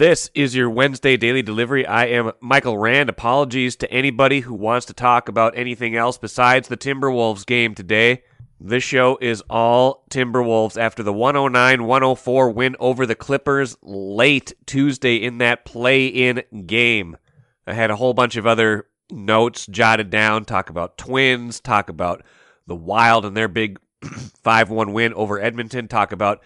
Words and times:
This 0.00 0.30
is 0.34 0.54
your 0.54 0.70
Wednesday 0.70 1.18
daily 1.18 1.42
delivery. 1.42 1.84
I 1.84 2.06
am 2.06 2.32
Michael 2.40 2.78
Rand. 2.78 3.10
Apologies 3.10 3.76
to 3.76 3.92
anybody 3.92 4.40
who 4.40 4.54
wants 4.54 4.86
to 4.86 4.94
talk 4.94 5.28
about 5.28 5.58
anything 5.58 5.94
else 5.94 6.16
besides 6.16 6.68
the 6.68 6.76
Timberwolves 6.78 7.44
game 7.44 7.74
today. 7.74 8.22
This 8.58 8.82
show 8.82 9.18
is 9.20 9.42
all 9.50 10.06
Timberwolves 10.08 10.80
after 10.80 11.02
the 11.02 11.12
109 11.12 11.86
104 11.86 12.50
win 12.50 12.76
over 12.80 13.04
the 13.04 13.14
Clippers 13.14 13.76
late 13.82 14.54
Tuesday 14.64 15.16
in 15.16 15.36
that 15.36 15.66
play 15.66 16.06
in 16.06 16.44
game. 16.64 17.18
I 17.66 17.74
had 17.74 17.90
a 17.90 17.96
whole 17.96 18.14
bunch 18.14 18.36
of 18.36 18.46
other 18.46 18.86
notes 19.10 19.66
jotted 19.66 20.08
down, 20.08 20.46
talk 20.46 20.70
about 20.70 20.96
Twins, 20.96 21.60
talk 21.60 21.90
about 21.90 22.22
the 22.66 22.74
Wild 22.74 23.26
and 23.26 23.36
their 23.36 23.48
big 23.48 23.78
5 24.02 24.70
1 24.70 24.94
win 24.94 25.12
over 25.12 25.38
Edmonton, 25.38 25.88
talk 25.88 26.10
about 26.10 26.40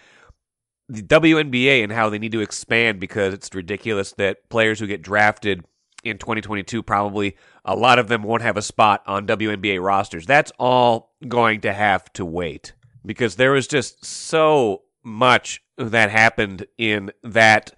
the 0.89 1.03
WNBA 1.03 1.83
and 1.83 1.93
how 1.93 2.11
they 2.11 2.19
need 2.19 2.33
to 2.33 2.41
expand 2.41 3.01
because 3.01 3.33
it's 3.33 3.55
ridiculous 3.55 4.13
that 4.13 4.49
players 4.49 4.79
who 4.79 4.87
get 4.87 5.03
drafted 5.03 5.65
in 6.03 6.19
2022 6.19 6.83
probably 6.83 7.35
a 7.65 7.75
lot 7.75 7.99
of 7.99 8.09
them 8.09 8.23
won't 8.23 8.43
have 8.43 8.59
a 8.59 8.63
spot 8.63 9.03
on 9.07 9.27
WNBA 9.27 9.83
rosters. 9.83 10.27
That's 10.27 10.53
all 10.59 11.15
going 11.27 11.63
to 11.63 11.73
have 11.73 12.13
to 12.15 12.25
wait 12.25 12.75
because 13.07 13.37
there 13.37 13.53
was 13.53 13.67
just 13.67 14.05
so 14.05 14.83
much 15.03 15.63
that 15.79 16.11
happened 16.11 16.67
in 16.79 17.11
that 17.23 17.75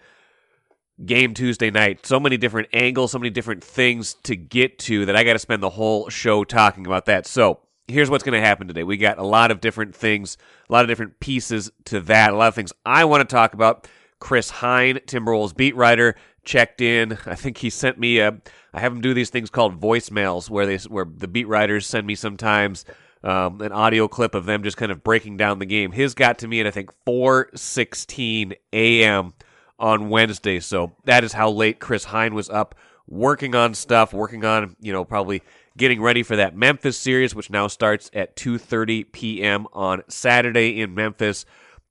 game 1.05 1.35
Tuesday 1.35 1.71
night. 1.71 2.07
So 2.07 2.19
many 2.19 2.37
different 2.37 2.69
angles, 2.73 3.13
so 3.13 3.19
many 3.19 3.31
different 3.31 3.63
things 3.63 4.15
to 4.25 4.35
get 4.37 4.79
to 4.81 5.07
that 5.07 5.17
I 5.17 5.25
got 5.25 5.35
to 5.35 5.39
spend 5.39 5.63
the 5.63 5.71
whole 5.71 6.09
show 6.09 6.45
talking 6.45 6.87
about 6.87 7.07
that. 7.07 7.27
So, 7.27 7.61
here's 7.89 8.11
what's 8.11 8.25
going 8.25 8.41
to 8.41 8.47
happen 8.47 8.67
today. 8.67 8.83
We 8.83 8.97
got 8.97 9.19
a 9.19 9.25
lot 9.25 9.51
of 9.51 9.61
different 9.61 9.95
things, 9.95 10.37
a 10.69 10.73
lot 10.73 10.85
of 10.85 10.89
different 10.89 11.21
pieces 11.21 11.71
to 11.87 12.01
that, 12.03 12.33
a 12.33 12.37
lot 12.37 12.49
of 12.49 12.55
things 12.55 12.73
I 12.85 13.05
want 13.05 13.29
to 13.29 13.35
talk 13.35 13.55
about. 13.55 13.89
Chris 14.19 14.51
Hine, 14.51 14.97
Timberwolves 15.07 15.55
beat 15.55 15.77
writer, 15.77 16.17
checked 16.45 16.81
in. 16.81 17.19
I 17.27 17.35
think 17.35 17.59
he 17.59 17.71
sent 17.71 17.99
me 17.99 18.19
a. 18.19 18.41
I 18.73 18.81
have 18.81 18.93
him 18.93 19.01
do 19.01 19.15
these 19.15 19.31
things 19.31 19.51
called 19.51 19.81
voicemails, 19.81 20.51
where 20.51 20.67
they 20.67 20.77
where 20.89 21.05
the 21.05 21.29
beat 21.29 21.49
writers 21.49 21.87
send 21.87 22.07
me 22.07 22.15
sometimes 22.15 22.85
um, 23.23 23.61
an 23.61 23.73
audio 23.73 24.09
clip 24.09 24.35
of 24.35 24.47
them 24.47 24.63
just 24.63 24.77
kind 24.77 24.93
of 24.93 25.03
breaking 25.03 25.37
down 25.37 25.59
the 25.59 25.67
game. 25.67 25.93
His 25.93 26.15
got 26.15 26.39
to 26.39 26.49
me 26.49 26.61
at 26.61 26.67
I 26.67 26.71
think 26.71 26.91
4:16 27.07 28.55
a.m. 28.73 29.35
on 29.79 30.09
Wednesday, 30.09 30.61
so 30.61 30.93
that 31.05 31.25
is 31.25 31.35
how 31.35 31.51
late 31.51 31.79
Chris 31.79 32.05
Hine 32.05 32.35
was 32.35 32.49
up 32.51 32.75
working 33.09 33.55
on 33.55 33.75
stuff, 33.75 34.13
working 34.13 34.45
on 34.45 34.77
you 34.81 34.93
know 34.93 35.05
probably 35.05 35.43
getting 35.77 36.01
ready 36.01 36.23
for 36.23 36.37
that 36.37 36.57
Memphis 36.57 36.97
series, 36.97 37.35
which 37.35 37.51
now 37.51 37.67
starts 37.67 38.11
at 38.13 38.37
2:30 38.37 39.13
p.m. 39.13 39.67
on 39.73 40.03
Saturday 40.09 40.81
in 40.81 40.95
Memphis 40.95 41.45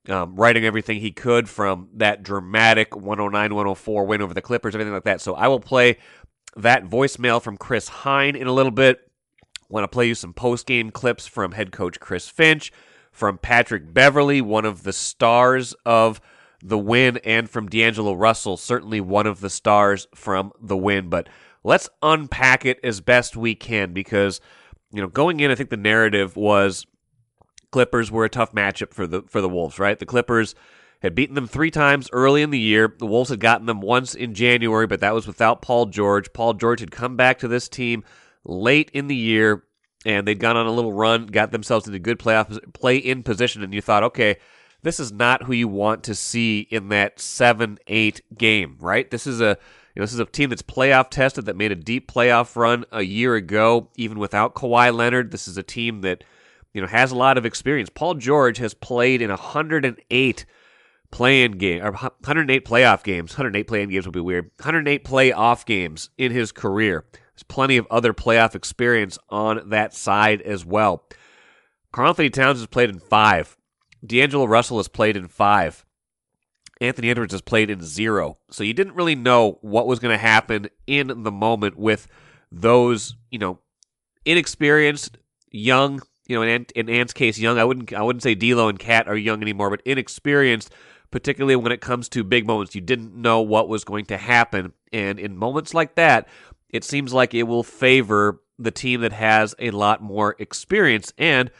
um, 0.09 0.35
writing 0.35 0.65
everything 0.65 0.99
he 0.99 1.11
could 1.11 1.49
from 1.49 1.89
that 1.95 2.23
dramatic 2.23 2.95
109 2.95 3.55
104 3.55 4.05
win 4.05 4.21
over 4.21 4.33
the 4.33 4.41
Clippers, 4.41 4.75
everything 4.75 4.93
like 4.93 5.03
that. 5.03 5.21
So 5.21 5.35
I 5.35 5.47
will 5.47 5.59
play 5.59 5.97
that 6.55 6.85
voicemail 6.85 7.41
from 7.41 7.57
Chris 7.57 7.87
Hine 7.87 8.35
in 8.35 8.47
a 8.47 8.53
little 8.53 8.71
bit. 8.71 8.99
Want 9.67 9.83
to 9.83 9.87
play 9.87 10.07
you 10.07 10.15
some 10.15 10.33
post 10.33 10.67
game 10.67 10.91
clips 10.91 11.25
from 11.25 11.53
head 11.53 11.71
coach 11.71 11.99
Chris 11.99 12.29
Finch, 12.29 12.71
from 13.11 13.37
Patrick 13.37 13.93
Beverley, 13.93 14.41
one 14.41 14.65
of 14.65 14.83
the 14.83 14.93
stars 14.93 15.73
of 15.85 16.21
the 16.63 16.77
win, 16.77 17.17
and 17.23 17.49
from 17.49 17.67
D'Angelo 17.67 18.13
Russell, 18.13 18.57
certainly 18.57 19.01
one 19.01 19.25
of 19.25 19.41
the 19.41 19.49
stars 19.49 20.07
from 20.13 20.51
the 20.61 20.77
win. 20.77 21.09
But 21.09 21.29
let's 21.65 21.89
unpack 22.03 22.63
it 22.63 22.79
as 22.83 23.01
best 23.01 23.35
we 23.35 23.55
can 23.55 23.91
because, 23.91 24.39
you 24.91 25.01
know, 25.01 25.07
going 25.07 25.39
in, 25.39 25.49
I 25.49 25.55
think 25.55 25.71
the 25.71 25.77
narrative 25.77 26.37
was 26.37 26.85
Clippers 27.71 28.11
were 28.11 28.23
a 28.23 28.29
tough 28.29 28.53
matchup 28.53 28.93
for 28.93 29.07
the 29.07 29.23
for 29.23 29.41
the 29.41 29.49
Wolves, 29.49 29.79
right? 29.79 29.97
The 29.99 30.05
Clippers 30.05 30.55
had 31.01 31.15
beaten 31.15 31.35
them 31.35 31.47
three 31.47 31.71
times 31.71 32.07
early 32.13 32.41
in 32.41 32.51
the 32.51 32.59
year. 32.59 32.93
The 32.97 33.07
Wolves 33.07 33.31
had 33.31 33.39
gotten 33.39 33.65
them 33.65 33.81
once 33.81 34.15
in 34.15 34.33
January, 34.33 34.87
but 34.87 35.01
that 35.01 35.13
was 35.13 35.27
without 35.27 35.61
Paul 35.61 35.87
George. 35.87 36.31
Paul 36.31 36.53
George 36.53 36.79
had 36.79 36.91
come 36.91 37.17
back 37.17 37.39
to 37.39 37.47
this 37.47 37.67
team 37.67 38.03
late 38.45 38.91
in 38.93 39.07
the 39.07 39.15
year, 39.15 39.63
and 40.05 40.27
they'd 40.27 40.39
gone 40.39 40.55
on 40.55 40.67
a 40.67 40.71
little 40.71 40.93
run, 40.93 41.25
got 41.25 41.51
themselves 41.51 41.87
into 41.87 41.99
good 41.99 42.19
playoff 42.19 42.73
play 42.73 42.97
in 42.97 43.23
position, 43.23 43.63
and 43.63 43.73
you 43.73 43.81
thought, 43.81 44.03
okay, 44.03 44.37
this 44.83 44.99
is 44.99 45.11
not 45.11 45.43
who 45.43 45.53
you 45.53 45.67
want 45.67 46.03
to 46.03 46.13
see 46.13 46.59
in 46.69 46.89
that 46.89 47.19
seven 47.19 47.79
eight 47.87 48.21
game, 48.37 48.77
right? 48.79 49.09
This 49.09 49.25
is 49.25 49.41
a 49.41 49.57
you 49.95 50.01
know, 50.01 50.03
this 50.03 50.13
is 50.13 50.19
a 50.19 50.25
team 50.25 50.49
that's 50.49 50.61
playoff 50.61 51.09
tested 51.09 51.45
that 51.45 51.55
made 51.55 51.71
a 51.71 51.75
deep 51.75 52.11
playoff 52.11 52.55
run 52.57 52.83
a 52.91 53.01
year 53.01 53.35
ago, 53.35 53.89
even 53.95 54.19
without 54.19 54.53
Kawhi 54.53 54.93
Leonard. 54.93 55.31
This 55.31 55.47
is 55.47 55.57
a 55.57 55.63
team 55.63 56.01
that 56.01 56.23
you 56.73 56.81
know, 56.81 56.87
has 56.87 57.13
a 57.13 57.15
lot 57.15 57.37
of 57.37 57.45
experience. 57.45 57.89
Paul 57.89 58.15
George 58.15 58.57
has 58.57 58.73
played 58.73 59.21
in 59.21 59.29
108 59.29 60.45
play-in 61.11 61.53
game 61.53 61.81
or 61.81 61.93
108 61.93 62.65
playoff 62.65 63.03
games. 63.03 63.31
108 63.31 63.63
play-in 63.63 63.89
games 63.89 64.05
would 64.05 64.11
be 64.11 64.19
weird. 64.19 64.51
108 64.57 65.05
playoff 65.05 65.65
games 65.65 66.09
in 66.17 66.33
his 66.33 66.51
career. 66.51 67.05
There's 67.13 67.43
plenty 67.43 67.77
of 67.77 67.87
other 67.89 68.13
playoff 68.13 68.55
experience 68.55 69.17
on 69.29 69.69
that 69.69 69.93
side 69.93 70.41
as 70.41 70.65
well. 70.65 71.05
Karl-Anthony 71.93 72.29
Towns 72.29 72.59
has 72.59 72.67
played 72.67 72.89
in 72.89 72.99
five. 72.99 73.55
D'Angelo 74.05 74.43
Russell 74.43 74.77
has 74.77 74.89
played 74.89 75.15
in 75.15 75.29
five. 75.29 75.84
Anthony 76.81 77.09
Edwards 77.09 77.33
has 77.33 77.41
played 77.41 77.69
in 77.69 77.81
zero. 77.81 78.37
So 78.51 78.63
you 78.63 78.73
didn't 78.73 78.95
really 78.95 79.15
know 79.15 79.59
what 79.61 79.87
was 79.87 79.99
going 79.99 80.13
to 80.13 80.21
happen 80.21 80.69
in 80.87 81.23
the 81.23 81.31
moment 81.31 81.77
with 81.77 82.07
those, 82.51 83.15
you 83.31 83.39
know, 83.39 83.59
inexperienced, 84.25 85.17
young 85.51 86.01
you 86.27 86.35
know, 86.35 86.41
in, 86.41 86.65
in 86.75 86.89
Ant's 86.89 87.13
case, 87.13 87.37
young. 87.37 87.57
I 87.57 87.63
wouldn't 87.63 87.93
I 87.93 88.01
wouldn't 88.01 88.23
say 88.23 88.35
D'Lo 88.35 88.67
and 88.67 88.79
KAT 88.79 89.07
are 89.07 89.15
young 89.15 89.41
anymore, 89.41 89.69
but 89.69 89.81
inexperienced, 89.85 90.71
particularly 91.11 91.55
when 91.55 91.71
it 91.71 91.81
comes 91.81 92.09
to 92.09 92.23
big 92.23 92.47
moments. 92.47 92.75
You 92.75 92.81
didn't 92.81 93.15
know 93.15 93.41
what 93.41 93.69
was 93.69 93.83
going 93.83 94.05
to 94.05 94.17
happen, 94.17 94.73
and 94.91 95.19
in 95.19 95.37
moments 95.37 95.73
like 95.73 95.95
that, 95.95 96.27
it 96.69 96.83
seems 96.83 97.13
like 97.13 97.33
it 97.33 97.43
will 97.43 97.63
favor 97.63 98.41
the 98.57 98.71
team 98.71 99.01
that 99.01 99.13
has 99.13 99.53
a 99.59 99.71
lot 99.71 100.01
more 100.01 100.35
experience. 100.39 101.13
And 101.17 101.51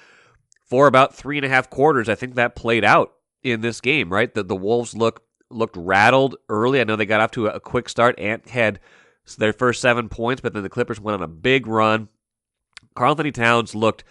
for 0.65 0.87
about 0.87 1.13
three 1.13 1.37
and 1.37 1.45
a 1.45 1.49
half 1.49 1.69
quarters, 1.69 2.09
I 2.09 2.15
think 2.15 2.35
that 2.35 2.55
played 2.55 2.83
out 2.83 3.13
in 3.45 3.61
this 3.61 3.79
game. 3.79 4.11
Right, 4.11 4.33
the 4.33 4.43
the 4.43 4.55
Wolves 4.55 4.95
look 4.95 5.23
looked 5.49 5.77
rattled 5.77 6.35
early. 6.49 6.81
I 6.81 6.83
know 6.83 6.95
they 6.95 7.05
got 7.05 7.21
off 7.21 7.31
to 7.31 7.47
a, 7.47 7.59
quick 7.59 7.87
start. 7.87 8.19
Ant 8.19 8.49
had 8.49 8.79
their 9.37 9.53
first 9.53 9.79
seven 9.79 10.09
points, 10.09 10.41
but 10.41 10.53
then 10.53 10.63
the 10.63 10.69
Clippers 10.69 10.99
went 10.99 11.15
on 11.15 11.23
a 11.23 11.27
big 11.27 11.67
run. 11.67 12.09
Karl-Anthony 12.95 13.31
Towns 13.31 13.75
looked 13.75 14.03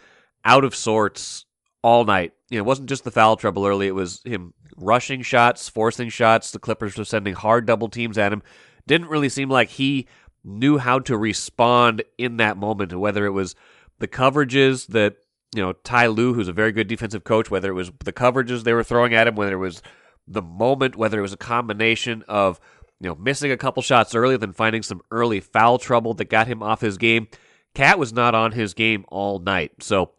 out 0.45 0.65
of 0.65 0.75
sorts 0.75 1.45
all 1.83 2.05
night. 2.05 2.33
You 2.51 2.59
know, 2.59 2.63
it 2.63 2.67
wasn't 2.67 2.89
just 2.89 3.05
the 3.05 3.11
foul 3.11 3.37
trouble 3.37 3.67
early, 3.67 3.89
it 3.89 3.95
was 3.95 4.23
him 4.25 4.55
rushing 4.77 5.23
shots, 5.23 5.69
forcing 5.69 6.09
shots. 6.09 6.51
The 6.51 6.59
Clippers 6.59 6.97
were 6.97 7.05
sending 7.05 7.35
hard 7.35 7.67
double 7.67 7.89
teams 7.89 8.17
at 8.17 8.33
him. 8.33 8.43
Didn't 8.87 9.09
really 9.09 9.29
seem 9.29 9.49
like 9.49 9.71
he 9.71 10.07
knew 10.45 10.79
how 10.79 10.99
to 11.01 11.17
respond 11.17 12.03
in 12.19 12.37
that 12.37 12.57
moment, 12.57 12.93
whether 12.93 13.27
it 13.27 13.31
was 13.31 13.55
the 13.99 14.09
coverages 14.09 14.89
that, 14.89 15.17
you 15.55 15.63
know, 15.63 15.73
Ty 15.73 16.09
Lue, 16.09 16.35
who's 16.35 16.49
a 16.49 16.53
very 16.53 16.73
good 16.73 16.89
defensive 16.89 17.25
coach, 17.25 17.51
whether 17.51 17.71
it 17.71 17.75
was 17.75 17.93
the 18.05 18.13
coverages 18.13 18.65
they 18.65 18.73
were 18.73 18.83
throwing 18.83 19.15
at 19.15 19.29
him, 19.29 19.37
whether 19.37 19.53
it 19.53 19.59
was 19.59 19.83
the 20.27 20.43
moment, 20.43 20.97
whether 20.97 21.19
it 21.19 21.23
was 21.23 21.33
a 21.33 21.39
combination 21.39 22.25
of, 22.29 22.59
you 23.01 23.09
know, 23.09 23.15
missing 23.15 23.53
a 23.53 23.57
couple 23.57 23.83
shots 23.83 24.15
early, 24.15 24.37
then 24.37 24.53
finding 24.53 24.83
some 24.83 25.01
early 25.11 25.41
foul 25.41 25.79
trouble 25.79 26.13
that 26.15 26.27
got 26.27 26.49
him 26.49 26.63
off 26.63 26.81
his 26.81 26.99
game. 26.99 27.29
KAT 27.75 27.99
was 27.99 28.13
not 28.13 28.35
on 28.35 28.53
his 28.53 28.75
game 28.75 29.05
all 29.09 29.39
night. 29.39 29.83
So, 29.83 30.13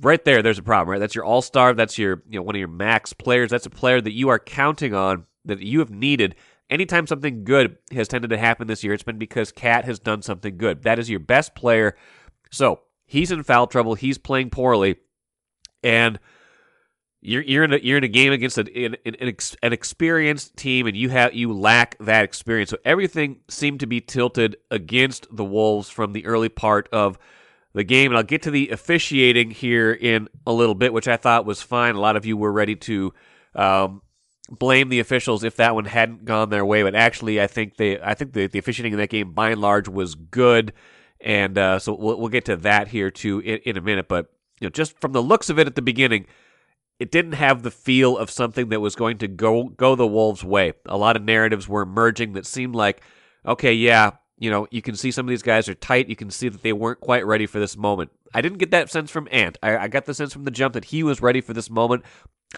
right 0.00 0.24
there, 0.24 0.42
there's 0.42 0.58
a 0.58 0.62
problem, 0.62 0.92
right? 0.92 1.00
That's 1.00 1.14
your 1.14 1.24
all 1.24 1.42
star. 1.42 1.74
That's 1.74 1.98
your 1.98 2.22
you 2.28 2.38
know 2.38 2.42
one 2.42 2.54
of 2.54 2.60
your 2.60 2.68
max 2.68 3.12
players. 3.12 3.50
That's 3.50 3.66
a 3.66 3.70
player 3.70 4.00
that 4.00 4.12
you 4.12 4.28
are 4.28 4.38
counting 4.38 4.94
on 4.94 5.26
that 5.44 5.60
you 5.60 5.80
have 5.80 5.90
needed. 5.90 6.34
Anytime 6.70 7.06
something 7.06 7.44
good 7.44 7.78
has 7.92 8.08
tended 8.08 8.30
to 8.30 8.38
happen 8.38 8.66
this 8.66 8.84
year, 8.84 8.92
it's 8.92 9.02
been 9.02 9.18
because 9.18 9.50
KAT 9.52 9.86
has 9.86 9.98
done 9.98 10.22
something 10.22 10.56
good. 10.58 10.82
That 10.82 10.98
is 10.98 11.08
your 11.08 11.20
best 11.20 11.54
player. 11.54 11.96
So 12.50 12.80
he's 13.08 13.32
in 13.32 13.42
foul 13.42 13.66
trouble. 13.66 13.94
He's 13.94 14.18
playing 14.18 14.50
poorly, 14.50 14.96
and 15.82 16.20
you're 17.20 17.42
you're 17.42 17.64
in 17.64 17.72
a 17.72 17.78
you're 17.78 17.98
in 17.98 18.04
a 18.04 18.08
game 18.08 18.32
against 18.32 18.58
an 18.58 18.68
an, 18.68 18.96
an, 19.04 19.36
an 19.62 19.72
experienced 19.72 20.56
team, 20.56 20.86
and 20.86 20.96
you 20.96 21.08
have 21.08 21.34
you 21.34 21.52
lack 21.52 21.98
that 21.98 22.22
experience. 22.22 22.70
So 22.70 22.78
everything 22.84 23.40
seemed 23.48 23.80
to 23.80 23.86
be 23.86 24.00
tilted 24.00 24.56
against 24.70 25.26
the 25.34 25.44
Wolves 25.44 25.90
from 25.90 26.12
the 26.12 26.24
early 26.26 26.48
part 26.48 26.88
of 26.92 27.18
the 27.74 27.84
game. 27.84 28.12
And 28.12 28.16
I'll 28.16 28.22
get 28.22 28.42
to 28.42 28.50
the 28.50 28.70
officiating 28.70 29.50
here 29.50 29.92
in 29.92 30.28
a 30.46 30.52
little 30.52 30.74
bit, 30.74 30.92
which 30.92 31.08
I 31.08 31.16
thought 31.16 31.44
was 31.44 31.60
fine. 31.60 31.96
A 31.96 32.00
lot 32.00 32.16
of 32.16 32.24
you 32.24 32.36
were 32.36 32.52
ready 32.52 32.76
to 32.76 33.12
um, 33.54 34.02
blame 34.50 34.88
the 34.88 35.00
officials 35.00 35.44
if 35.44 35.56
that 35.56 35.74
one 35.74 35.84
hadn't 35.84 36.24
gone 36.24 36.50
their 36.50 36.64
way, 36.64 36.82
but 36.82 36.94
actually, 36.94 37.40
I 37.40 37.46
think 37.46 37.76
they, 37.76 38.00
I 38.00 38.14
think 38.14 38.32
the, 38.32 38.46
the 38.46 38.58
officiating 38.58 38.92
in 38.92 38.98
that 38.98 39.10
game 39.10 39.32
by 39.32 39.50
and 39.50 39.60
large 39.60 39.88
was 39.88 40.14
good. 40.14 40.72
And 41.20 41.58
uh, 41.58 41.78
so 41.78 41.94
we'll, 41.94 42.18
we'll 42.18 42.28
get 42.28 42.44
to 42.46 42.56
that 42.56 42.88
here 42.88 43.10
too 43.10 43.40
in, 43.40 43.58
in 43.64 43.76
a 43.76 43.80
minute. 43.80 44.08
But 44.08 44.30
you 44.60 44.66
know, 44.66 44.70
just 44.70 44.98
from 45.00 45.12
the 45.12 45.22
looks 45.22 45.50
of 45.50 45.58
it 45.58 45.66
at 45.66 45.74
the 45.74 45.82
beginning, 45.82 46.26
it 46.98 47.10
didn't 47.10 47.32
have 47.32 47.62
the 47.62 47.70
feel 47.70 48.16
of 48.16 48.30
something 48.30 48.68
that 48.70 48.80
was 48.80 48.96
going 48.96 49.18
to 49.18 49.28
go 49.28 49.64
go 49.64 49.94
the 49.94 50.06
Wolves' 50.06 50.44
way. 50.44 50.72
A 50.86 50.96
lot 50.96 51.16
of 51.16 51.22
narratives 51.22 51.68
were 51.68 51.82
emerging 51.82 52.32
that 52.32 52.46
seemed 52.46 52.74
like, 52.74 53.02
okay, 53.46 53.72
yeah, 53.72 54.12
you 54.38 54.50
know, 54.50 54.66
you 54.70 54.82
can 54.82 54.94
see 54.94 55.10
some 55.10 55.26
of 55.26 55.30
these 55.30 55.42
guys 55.42 55.68
are 55.68 55.74
tight. 55.74 56.08
You 56.08 56.16
can 56.16 56.30
see 56.30 56.48
that 56.48 56.62
they 56.62 56.72
weren't 56.72 57.00
quite 57.00 57.26
ready 57.26 57.46
for 57.46 57.58
this 57.58 57.76
moment. 57.76 58.10
I 58.34 58.40
didn't 58.40 58.58
get 58.58 58.70
that 58.70 58.90
sense 58.90 59.10
from 59.10 59.28
Ant. 59.30 59.58
I, 59.62 59.76
I, 59.76 59.88
got 59.88 60.04
the 60.04 60.14
sense 60.14 60.32
from 60.32 60.44
the 60.44 60.50
jump 60.50 60.74
that 60.74 60.86
he 60.86 61.02
was 61.02 61.22
ready 61.22 61.40
for 61.40 61.54
this 61.54 61.70
moment. 61.70 62.04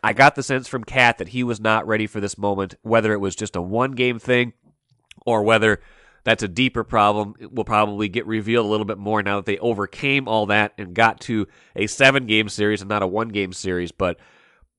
I 0.02 0.12
got 0.12 0.34
the 0.34 0.42
sense 0.42 0.68
from 0.68 0.84
KAT 0.84 1.18
that 1.18 1.28
he 1.28 1.42
was 1.42 1.60
not 1.60 1.86
ready 1.86 2.06
for 2.06 2.20
this 2.20 2.36
moment, 2.36 2.74
whether 2.82 3.12
it 3.12 3.20
was 3.20 3.34
just 3.34 3.56
a 3.56 3.62
one 3.62 3.92
game 3.92 4.18
thing 4.18 4.52
or 5.24 5.42
whether 5.42 5.80
that's 6.24 6.42
a 6.42 6.48
deeper 6.48 6.84
problem. 6.84 7.34
It 7.40 7.52
will 7.52 7.64
probably 7.64 8.08
get 8.08 8.26
revealed 8.26 8.66
a 8.66 8.68
little 8.68 8.86
bit 8.86 8.98
more 8.98 9.22
now 9.22 9.36
that 9.36 9.46
they 9.46 9.58
overcame 9.58 10.28
all 10.28 10.46
that 10.46 10.72
and 10.78 10.94
got 10.94 11.20
to 11.22 11.46
a 11.74 11.86
seven 11.86 12.26
game 12.26 12.48
series 12.48 12.82
and 12.82 12.88
not 12.88 13.02
a 13.02 13.06
one 13.06 13.28
game 13.28 13.52
series. 13.52 13.92
But 13.92 14.18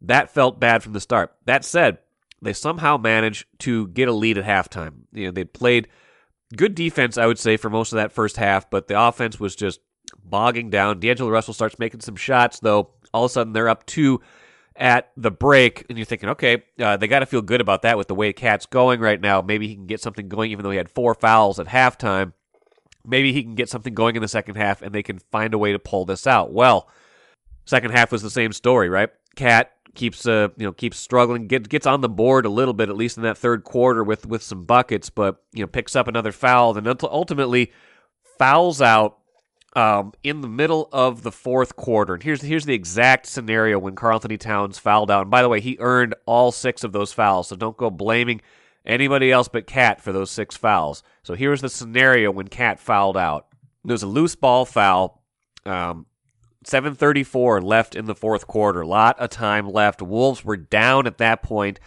that 0.02 0.34
felt 0.34 0.60
bad 0.60 0.84
from 0.84 0.94
the 0.94 1.00
start. 1.00 1.34
That 1.46 1.66
said, 1.66 2.00
they 2.42 2.54
somehow 2.54 2.98
managed 2.98 3.46
to 3.60 3.88
get 3.90 4.08
a 4.08 4.14
lead 4.14 4.38
at 4.38 4.46
halftime. 4.46 4.94
You 5.12 5.26
know, 5.26 5.32
they 5.32 5.44
played 5.44 5.88
good 6.56 6.76
defense, 6.76 7.18
I 7.18 7.28
would 7.28 7.40
say, 7.40 7.58
for 7.58 7.70
most 7.70 7.94
of 7.94 7.98
that 7.98 8.12
first 8.12 8.38
half, 8.38 8.70
but 8.70 8.88
the 8.88 9.02
offense 9.02 9.40
was 9.40 9.56
just 9.56 9.80
bogging 10.24 10.70
down. 10.70 11.00
D'Angelo 11.00 11.30
Russell 11.30 11.54
starts 11.54 11.80
making 11.80 12.02
some 12.02 12.16
shots, 12.16 12.60
though. 12.60 12.92
All 13.14 13.26
of 13.26 13.32
a 13.32 13.34
sudden, 13.34 13.54
they're 13.54 13.70
up 13.70 13.86
two 13.86 14.22
at 14.76 15.12
the 15.18 15.32
break, 15.32 15.86
and 15.90 15.98
you're 15.98 16.06
thinking, 16.06 16.30
okay, 16.30 16.64
uh, 16.80 16.98
they 16.98 17.08
got 17.08 17.20
to 17.20 17.26
feel 17.26 17.42
good 17.42 17.62
about 17.62 17.82
that 17.84 17.98
with 17.98 18.08
the 18.08 18.16
way 18.16 18.34
KAT's 18.34 18.66
going 18.66 19.00
right 19.00 19.20
now. 19.20 19.42
Maybe 19.42 19.68
he 19.68 19.76
can 19.76 19.86
get 19.86 20.02
something 20.02 20.28
going, 20.30 20.52
even 20.52 20.64
though 20.64 20.72
he 20.72 20.78
had 20.78 20.90
four 20.90 21.14
fouls 21.14 21.60
at 21.60 21.68
halftime. 21.68 22.34
Maybe 23.06 23.34
he 23.34 23.44
can 23.44 23.56
get 23.56 23.70
something 23.70 23.94
going 23.94 24.16
in 24.16 24.22
the 24.22 24.28
second 24.28 24.56
half, 24.56 24.82
and 24.82 24.94
they 24.94 25.04
can 25.04 25.20
find 25.32 25.54
a 25.54 25.58
way 25.58 25.72
to 25.72 25.80
pull 25.80 26.06
this 26.06 26.26
out. 26.26 26.54
Well, 26.54 26.88
second 27.66 27.92
half 27.92 28.12
was 28.12 28.22
the 28.22 28.30
same 28.30 28.54
story, 28.54 28.90
right? 28.90 29.10
KAT 29.36 29.72
keeps 29.94 30.26
uh 30.26 30.48
you 30.58 30.66
know 30.66 30.72
keeps 30.72 30.98
struggling 30.98 31.48
get, 31.48 31.68
gets 31.68 31.86
on 31.86 32.00
the 32.00 32.08
board 32.08 32.46
a 32.46 32.50
little 32.50 32.74
bit 32.74 32.88
at 32.88 32.96
least 32.96 33.18
in 33.18 33.24
that 33.24 33.38
third 33.38 33.64
quarter 33.66 34.04
with 34.06 34.26
with 34.26 34.42
some 34.42 34.64
buckets 34.64 35.10
but 35.10 35.44
you 35.52 35.62
know 35.62 35.68
picks 35.68 35.98
up 35.98 36.08
another 36.08 36.32
foul 36.32 36.78
and 36.78 36.88
ultimately 37.04 37.72
fouls 38.38 38.82
out 38.82 39.18
um, 39.74 40.14
in 40.24 40.42
the 40.42 40.48
middle 40.48 40.90
of 40.92 41.24
the 41.24 41.32
fourth 41.32 41.76
quarter. 41.76 42.14
And 42.14 42.24
here's 42.24 42.42
here's 42.42 42.66
the 42.66 42.74
exact 42.74 43.26
scenario 43.26 43.80
when 43.80 43.96
Karl-Anthony 43.96 44.38
Towns 44.38 44.78
fouled 44.78 45.12
out. 45.12 45.24
And 45.24 45.32
by 45.32 45.42
the 45.42 45.50
way, 45.50 45.62
he 45.62 45.78
earned 45.80 46.16
all 46.26 46.52
six 46.52 46.84
of 46.84 46.92
those 46.92 47.14
fouls, 47.14 47.48
so 47.48 47.56
don't 47.56 47.78
go 47.78 47.90
blaming 47.90 48.42
anybody 48.86 49.32
else 49.32 49.48
but 49.48 49.68
KAT 49.68 50.02
for 50.02 50.12
those 50.12 50.32
six 50.32 50.58
fouls. 50.58 51.04
So 51.24 51.34
here's 51.34 51.62
the 51.62 51.70
scenario 51.70 52.32
when 52.32 52.48
KAT 52.48 52.80
fouled 52.80 53.18
out. 53.18 53.48
There 53.86 53.94
was 53.94 54.04
a 54.04 54.08
loose 54.08 54.36
ball 54.36 54.66
foul. 54.66 55.22
Um, 55.66 56.06
734 56.64 57.62
left 57.62 57.96
in 57.96 58.06
the 58.06 58.16
fourth 58.16 58.46
quarter. 58.46 58.86
Lot 58.86 59.20
of 59.20 59.30
time 59.30 59.68
left. 59.70 60.02
Wolves 60.02 60.46
were 60.46 60.58
down 60.58 61.08
at 61.08 61.18
that 61.18 61.42
point, 61.42 61.80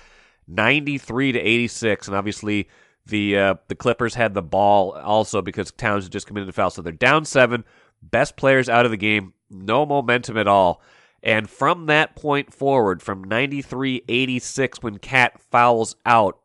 93 0.48 1.32
to 1.32 1.38
86, 1.38 2.08
and 2.08 2.16
obviously 2.16 2.68
the 3.06 3.38
uh, 3.38 3.54
the 3.68 3.74
Clippers 3.74 4.14
had 4.14 4.34
the 4.34 4.42
ball 4.42 4.92
also 4.92 5.42
because 5.42 5.70
Towns 5.72 6.04
had 6.04 6.12
just 6.12 6.26
committed 6.26 6.48
a 6.48 6.52
foul. 6.52 6.70
So 6.70 6.82
they're 6.82 6.92
down 6.92 7.24
seven. 7.24 7.64
Best 8.02 8.36
players 8.36 8.68
out 8.68 8.84
of 8.84 8.90
the 8.90 8.96
game. 8.96 9.34
No 9.50 9.86
momentum 9.86 10.36
at 10.36 10.48
all. 10.48 10.82
And 11.22 11.48
from 11.48 11.86
that 11.86 12.16
point 12.16 12.52
forward, 12.52 13.02
from 13.02 13.24
93 13.24 14.04
86, 14.08 14.82
when 14.82 14.98
KAT 14.98 15.40
fouls 15.50 15.96
out. 16.04 16.38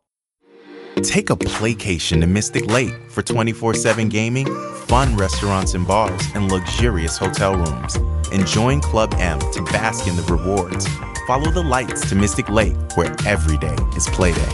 Take 0.96 1.30
a 1.30 1.36
playcation 1.36 2.22
to 2.22 2.28
Mystic 2.28 2.66
Lake 2.66 2.94
for 3.10 3.22
24 3.22 3.74
7 3.74 4.10
gaming, 4.10 4.48
fun 4.88 5.16
restaurants 5.16 5.74
and 5.74 5.88
bars, 5.88 6.22
and 6.34 6.52
luxurious 6.52 7.18
hotel 7.18 7.56
rooms. 7.56 7.96
And 8.32 8.46
join 8.46 8.82
Club 8.82 9.14
M 9.18 9.40
to 9.40 9.64
bask 9.64 10.08
in 10.08 10.16
the 10.16 10.24
rewards. 10.24 10.88
Follow 11.26 11.52
the 11.52 11.64
lights 11.64 12.08
to 12.10 12.16
Mystic 12.16 12.50
Lake, 12.50 12.76
where 12.96 13.16
every 13.26 13.58
day 13.58 13.76
is 13.96 14.08
playday. 14.08 14.50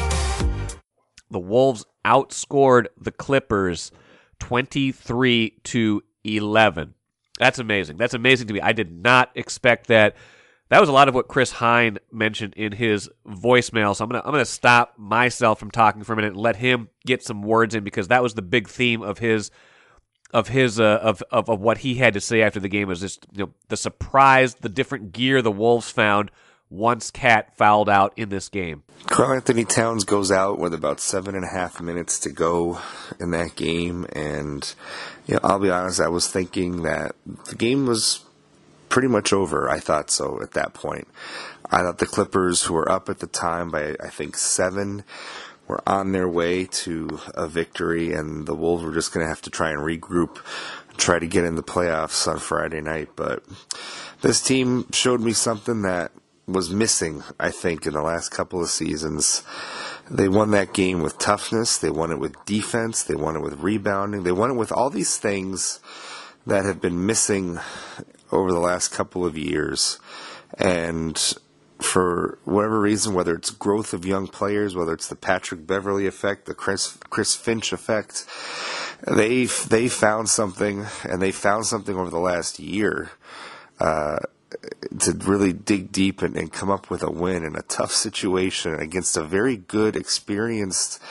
The 1.31 1.39
Wolves 1.39 1.85
outscored 2.05 2.85
the 2.99 3.11
Clippers 3.11 3.91
23 4.39 5.57
to 5.63 6.03
11. 6.23 6.93
That's 7.39 7.59
amazing. 7.59 7.97
That's 7.97 8.13
amazing 8.13 8.47
to 8.47 8.53
me. 8.53 8.61
I 8.61 8.71
did 8.71 8.91
not 8.91 9.31
expect 9.35 9.87
that. 9.87 10.15
That 10.69 10.79
was 10.79 10.89
a 10.89 10.93
lot 10.93 11.07
of 11.07 11.15
what 11.15 11.27
Chris 11.27 11.51
Hine 11.51 11.99
mentioned 12.11 12.53
in 12.55 12.71
his 12.71 13.09
voicemail. 13.27 13.95
So 13.95 14.03
I'm 14.03 14.09
gonna 14.09 14.23
I'm 14.25 14.31
gonna 14.31 14.45
stop 14.45 14.93
myself 14.97 15.59
from 15.59 15.69
talking 15.69 16.03
for 16.03 16.13
a 16.13 16.15
minute 16.15 16.33
and 16.33 16.37
let 16.37 16.55
him 16.55 16.89
get 17.05 17.23
some 17.23 17.43
words 17.43 17.75
in 17.75 17.83
because 17.83 18.07
that 18.07 18.23
was 18.23 18.33
the 18.33 18.41
big 18.41 18.67
theme 18.67 19.01
of 19.01 19.19
his 19.19 19.51
of 20.33 20.47
his 20.47 20.79
uh, 20.79 20.99
of, 21.01 21.21
of 21.31 21.49
of 21.49 21.59
what 21.59 21.79
he 21.79 21.95
had 21.95 22.13
to 22.15 22.21
say 22.21 22.41
after 22.41 22.59
the 22.59 22.69
game 22.69 22.87
was 22.87 23.01
just 23.01 23.27
you 23.31 23.45
know 23.45 23.51
the 23.67 23.77
surprise, 23.77 24.55
the 24.55 24.69
different 24.69 25.11
gear 25.11 25.41
the 25.41 25.51
Wolves 25.51 25.91
found 25.91 26.31
once 26.69 27.11
KAT 27.11 27.55
fouled 27.55 27.89
out 27.89 28.13
in 28.17 28.29
this 28.29 28.49
game. 28.49 28.83
Karl-Anthony 29.07 29.65
Towns 29.65 30.03
goes 30.03 30.31
out 30.31 30.57
with 30.57 30.73
about 30.73 30.99
seven 30.99 31.35
and 31.35 31.45
a 31.45 31.49
half 31.49 31.79
minutes 31.79 32.19
to 32.19 32.31
go 32.31 32.79
in 33.19 33.31
that 33.31 33.55
game, 33.55 34.05
and 34.13 34.73
you 35.27 35.35
know, 35.35 35.39
I'll 35.43 35.59
be 35.59 35.69
honest, 35.69 35.99
I 35.99 36.07
was 36.07 36.27
thinking 36.27 36.83
that 36.83 37.15
the 37.45 37.55
game 37.55 37.85
was 37.85 38.25
pretty 38.89 39.07
much 39.07 39.31
over. 39.31 39.69
I 39.69 39.79
thought 39.79 40.09
so 40.09 40.41
at 40.41 40.51
that 40.51 40.73
point. 40.73 41.07
I 41.69 41.81
thought 41.81 41.97
the 41.97 42.05
Clippers, 42.05 42.63
who 42.63 42.73
were 42.73 42.91
up 42.91 43.09
at 43.09 43.19
the 43.19 43.27
time 43.27 43.69
by 43.69 43.95
I 43.99 44.09
think 44.09 44.37
seven, 44.37 45.03
were 45.67 45.81
on 45.87 46.11
their 46.11 46.27
way 46.27 46.65
to 46.65 47.19
a 47.33 47.47
victory, 47.47 48.13
and 48.13 48.45
the 48.45 48.55
Wolves 48.55 48.83
were 48.83 48.93
just 48.93 49.13
going 49.13 49.23
to 49.23 49.29
have 49.29 49.41
to 49.43 49.49
try 49.49 49.69
and 49.71 49.79
regroup, 49.79 50.37
try 50.97 51.19
to 51.19 51.27
get 51.27 51.45
in 51.45 51.55
the 51.55 51.63
playoffs 51.63 52.27
on 52.27 52.39
Friday 52.39 52.81
night. 52.81 53.09
But 53.15 53.43
this 54.21 54.41
team 54.41 54.85
showed 54.91 55.21
me 55.21 55.33
something 55.33 55.81
that 55.83 56.11
was 56.47 56.69
missing, 56.69 57.23
I 57.39 57.49
think, 57.49 57.85
in 57.85 57.93
the 57.93 58.01
last 58.01 58.29
couple 58.29 58.61
of 58.61 58.69
seasons. 58.69 59.43
They 60.09 60.27
won 60.27 60.51
that 60.51 60.73
game 60.73 61.01
with 61.01 61.17
toughness. 61.17 61.77
They 61.77 61.89
won 61.89 62.11
it 62.11 62.19
with 62.19 62.45
defense. 62.45 63.03
They 63.03 63.15
won 63.15 63.35
it 63.35 63.41
with 63.41 63.59
rebounding. 63.59 64.23
They 64.23 64.31
won 64.31 64.51
it 64.51 64.55
with 64.55 64.71
all 64.71 64.89
these 64.89 65.17
things 65.17 65.79
that 66.45 66.65
have 66.65 66.79
been 66.79 67.05
missing 67.05 67.59
over 68.31 68.51
the 68.51 68.59
last 68.59 68.89
couple 68.89 69.25
of 69.25 69.37
years. 69.37 69.99
And 70.59 71.17
for 71.79 72.37
whatever 72.45 72.79
reason, 72.79 73.13
whether 73.13 73.35
it's 73.35 73.49
growth 73.49 73.93
of 73.93 74.05
young 74.05 74.27
players, 74.27 74.75
whether 74.75 74.93
it's 74.93 75.07
the 75.07 75.15
Patrick 75.15 75.65
Beverley 75.65 76.07
effect, 76.07 76.45
the 76.45 76.53
Chris 76.53 76.97
Chris 77.09 77.35
Finch 77.35 77.73
effect, 77.73 78.25
they 79.07 79.45
they 79.45 79.87
found 79.89 80.29
something, 80.29 80.85
and 81.03 81.21
they 81.21 81.31
found 81.31 81.65
something 81.65 81.97
over 81.97 82.09
the 82.09 82.19
last 82.19 82.59
year. 82.59 83.11
Uh, 83.79 84.19
to 84.99 85.11
really 85.11 85.53
dig 85.53 85.91
deep 85.91 86.21
and, 86.21 86.35
and, 86.35 86.51
come 86.51 86.69
up 86.69 86.89
with 86.89 87.03
a 87.03 87.11
win 87.11 87.43
in 87.43 87.55
a 87.55 87.61
tough 87.63 87.91
situation 87.91 88.75
against 88.75 89.17
a 89.17 89.23
very 89.23 89.57
good, 89.57 89.95
experienced, 89.95 91.01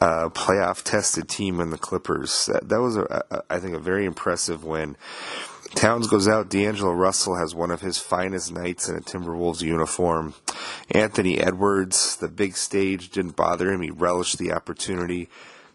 uh, 0.00 0.28
playoff 0.30 0.82
tested 0.82 1.28
team 1.28 1.60
in 1.60 1.70
the 1.70 1.78
Clippers. 1.78 2.46
That, 2.46 2.68
that 2.68 2.80
was, 2.80 2.96
a, 2.96 3.24
a, 3.30 3.42
I 3.50 3.58
think, 3.58 3.74
a 3.74 3.80
very 3.80 4.04
impressive 4.04 4.64
win. 4.64 4.96
Towns 5.74 6.06
goes 6.06 6.28
out. 6.28 6.48
D'Angelo 6.48 6.92
Russell 6.92 7.36
has 7.36 7.54
one 7.54 7.70
of 7.70 7.80
his 7.80 7.98
finest 7.98 8.52
nights 8.52 8.88
in 8.88 8.96
a 8.96 9.00
Timberwolves 9.00 9.62
uniform. 9.62 10.34
Anthony 10.90 11.38
Edwards, 11.38 12.16
the 12.16 12.28
big 12.28 12.56
stage 12.56 13.10
didn't 13.10 13.36
bother 13.36 13.70
him. 13.70 13.82
He 13.82 13.90
relished 13.90 14.38
the 14.38 14.52
opportunity 14.52 15.28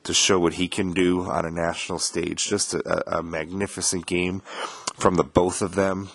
to 0.04 0.14
show 0.14 0.40
what 0.40 0.54
he 0.54 0.68
can 0.68 0.94
do 0.94 1.30
on 1.30 1.46
a 1.46 1.52
national 1.52 2.00
stage. 2.00 2.48
Just 2.48 2.74
a, 2.74 3.18
a 3.18 3.22
magnificent 3.22 4.06
game 4.06 4.42
from 4.96 5.16
the 5.16 5.24
both 5.24 5.62
of 5.62 5.76
them. 5.76 6.10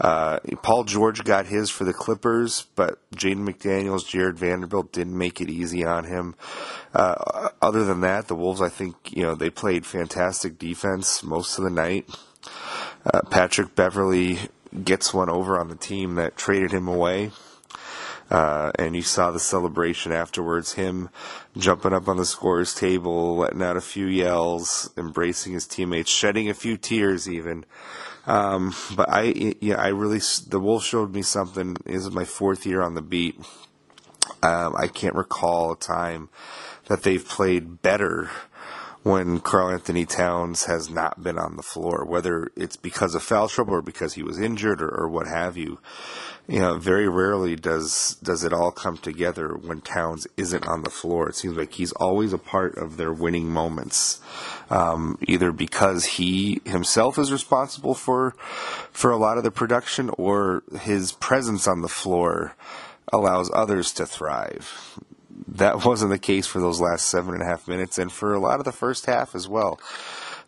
Uh, 0.00 0.38
Paul 0.62 0.84
George 0.84 1.24
got 1.24 1.46
his 1.46 1.70
for 1.70 1.84
the 1.84 1.92
Clippers, 1.92 2.66
but 2.76 2.98
Jaden 3.12 3.48
McDaniels, 3.48 4.06
Jarred 4.06 4.38
Vanderbilt 4.38 4.92
didn't 4.92 5.18
make 5.18 5.40
it 5.40 5.50
easy 5.50 5.84
on 5.84 6.04
him. 6.04 6.36
Uh, 6.94 7.48
other 7.60 7.84
than 7.84 8.00
that, 8.02 8.28
the 8.28 8.34
Wolves, 8.34 8.62
I 8.62 8.68
think, 8.68 8.94
you 9.10 9.22
know, 9.22 9.34
they 9.34 9.50
played 9.50 9.84
fantastic 9.84 10.58
defense 10.58 11.22
most 11.22 11.58
of 11.58 11.64
the 11.64 11.70
night. 11.70 12.08
Uh, 13.04 13.22
Patrick 13.22 13.74
Beverley 13.74 14.38
gets 14.84 15.12
one 15.12 15.30
over 15.30 15.58
on 15.58 15.68
the 15.68 15.76
team 15.76 16.14
that 16.16 16.36
traded 16.36 16.72
him 16.72 16.86
away. 16.86 17.32
Uh, 18.30 18.70
and 18.78 18.94
you 18.94 19.00
saw 19.00 19.30
the 19.30 19.40
celebration 19.40 20.12
afterwards, 20.12 20.74
him 20.74 21.08
jumping 21.56 21.94
up 21.94 22.08
on 22.08 22.18
the 22.18 22.26
scorer's 22.26 22.74
table, 22.74 23.38
letting 23.38 23.62
out 23.62 23.76
a 23.76 23.80
few 23.80 24.06
yells, 24.06 24.90
embracing 24.98 25.54
his 25.54 25.66
teammates, 25.66 26.10
shedding 26.10 26.50
a 26.50 26.54
few 26.54 26.76
tears 26.76 27.28
even. 27.28 27.64
Um, 28.28 28.74
but 28.94 29.08
I, 29.08 29.54
yeah, 29.60 29.76
I 29.76 29.88
really, 29.88 30.20
the 30.48 30.60
Wolf 30.60 30.84
showed 30.84 31.14
me 31.14 31.22
something. 31.22 31.76
This 31.84 32.04
is 32.04 32.10
my 32.10 32.24
fourth 32.24 32.66
year 32.66 32.82
on 32.82 32.94
the 32.94 33.00
beat. 33.00 33.40
Um, 34.42 34.76
I 34.76 34.86
can't 34.86 35.14
recall 35.14 35.72
a 35.72 35.76
time 35.76 36.28
that 36.88 37.02
they've 37.02 37.26
played 37.26 37.80
better 37.80 38.30
when 39.08 39.40
Karl-Anthony 39.40 40.04
Towns 40.04 40.66
has 40.66 40.90
not 40.90 41.22
been 41.22 41.38
on 41.38 41.56
the 41.56 41.62
floor, 41.62 42.04
whether 42.04 42.50
it's 42.56 42.76
because 42.76 43.14
of 43.14 43.22
foul 43.22 43.48
trouble 43.48 43.74
or 43.74 43.82
because 43.82 44.14
he 44.14 44.22
was 44.22 44.38
injured 44.38 44.82
or, 44.82 44.88
or 44.88 45.08
what 45.08 45.26
have 45.26 45.56
you 45.56 45.78
you 46.48 46.60
know, 46.60 46.78
very 46.78 47.06
rarely 47.08 47.56
does 47.56 48.16
does 48.22 48.42
it 48.42 48.54
all 48.54 48.70
come 48.70 48.96
together 48.96 49.54
when 49.54 49.82
Towns 49.82 50.26
isn't 50.38 50.66
on 50.66 50.82
the 50.82 50.90
floor. 50.90 51.28
It 51.28 51.36
seems 51.36 51.58
like 51.58 51.74
he's 51.74 51.92
always 51.92 52.32
a 52.32 52.38
part 52.38 52.78
of 52.78 52.96
their 52.96 53.12
winning 53.12 53.50
moments, 53.50 54.20
um, 54.70 55.18
either 55.28 55.52
because 55.52 56.06
he 56.06 56.62
himself 56.64 57.18
is 57.18 57.30
responsible 57.30 57.94
for 57.94 58.34
for 58.92 59.10
a 59.10 59.18
lot 59.18 59.36
of 59.36 59.44
the 59.44 59.50
production, 59.50 60.10
or 60.16 60.62
his 60.80 61.12
presence 61.12 61.68
on 61.68 61.82
the 61.82 61.88
floor 61.88 62.54
allows 63.12 63.50
others 63.52 63.92
to 63.92 64.06
thrive. 64.06 64.98
That 65.46 65.84
wasn't 65.84 66.10
the 66.10 66.18
case 66.18 66.46
for 66.46 66.60
those 66.60 66.80
last 66.80 67.08
seven 67.08 67.34
and 67.34 67.42
a 67.42 67.46
half 67.46 67.68
minutes, 67.68 67.98
and 67.98 68.10
for 68.10 68.34
a 68.34 68.40
lot 68.40 68.58
of 68.58 68.64
the 68.64 68.72
first 68.72 69.06
half 69.06 69.34
as 69.34 69.48
well. 69.48 69.80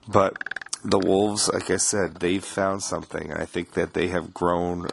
But 0.08 0.36
the 0.84 0.98
Wolves, 0.98 1.48
like 1.52 1.70
I 1.70 1.76
said, 1.76 2.16
they've 2.16 2.44
found 2.44 2.82
something, 2.82 3.30
and 3.30 3.40
I 3.40 3.44
think 3.44 3.72
that 3.72 3.92
they 3.92 4.08
have 4.08 4.32
grown 4.32 4.88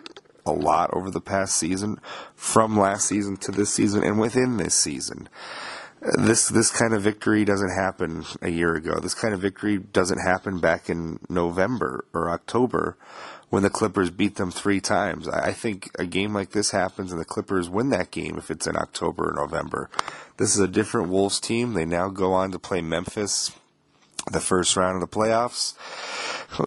a 0.45 0.51
lot 0.51 0.89
over 0.93 1.09
the 1.09 1.21
past 1.21 1.55
season, 1.57 1.99
from 2.35 2.77
last 2.77 3.07
season 3.07 3.37
to 3.37 3.51
this 3.51 3.73
season, 3.73 4.03
and 4.03 4.19
within 4.19 4.57
this 4.57 4.75
season. 4.75 5.29
this 6.01 6.47
this 6.49 6.69
kind 6.69 6.93
of 6.93 7.01
victory 7.01 7.43
doesn't 7.43 7.73
happen 7.73 8.23
a 8.41 8.49
year 8.49 8.75
ago. 8.75 8.99
This 8.99 9.15
kind 9.15 9.33
of 9.33 9.41
victory 9.41 9.77
doesn't 9.77 10.19
happen 10.19 10.59
back 10.59 10.89
in 10.89 11.19
November 11.27 12.05
or 12.13 12.29
October 12.29 12.97
when 13.49 13.63
the 13.63 13.69
Clippers 13.69 14.09
beat 14.09 14.35
them 14.35 14.51
three 14.51 14.79
times. 14.79 15.27
I 15.27 15.53
think 15.53 15.89
a 15.97 16.05
game 16.05 16.33
like 16.33 16.51
this 16.51 16.71
happens 16.71 17.11
and 17.11 17.21
the 17.21 17.25
Clippers 17.25 17.69
win 17.69 17.89
that 17.89 18.11
game 18.11 18.37
if 18.37 18.51
it's 18.51 18.67
in 18.67 18.75
October 18.75 19.29
or 19.29 19.33
November. 19.33 19.89
This 20.37 20.53
is 20.53 20.59
a 20.59 20.67
different 20.67 21.09
Wolves 21.09 21.39
team. 21.39 21.73
They 21.73 21.85
now 21.85 22.09
go 22.09 22.33
on 22.33 22.51
to 22.51 22.59
play 22.59 22.81
Memphis 22.81 23.51
the 24.31 24.41
first 24.41 24.75
round 24.75 24.95
of 24.95 25.01
the 25.01 25.15
playoffs 25.15 25.75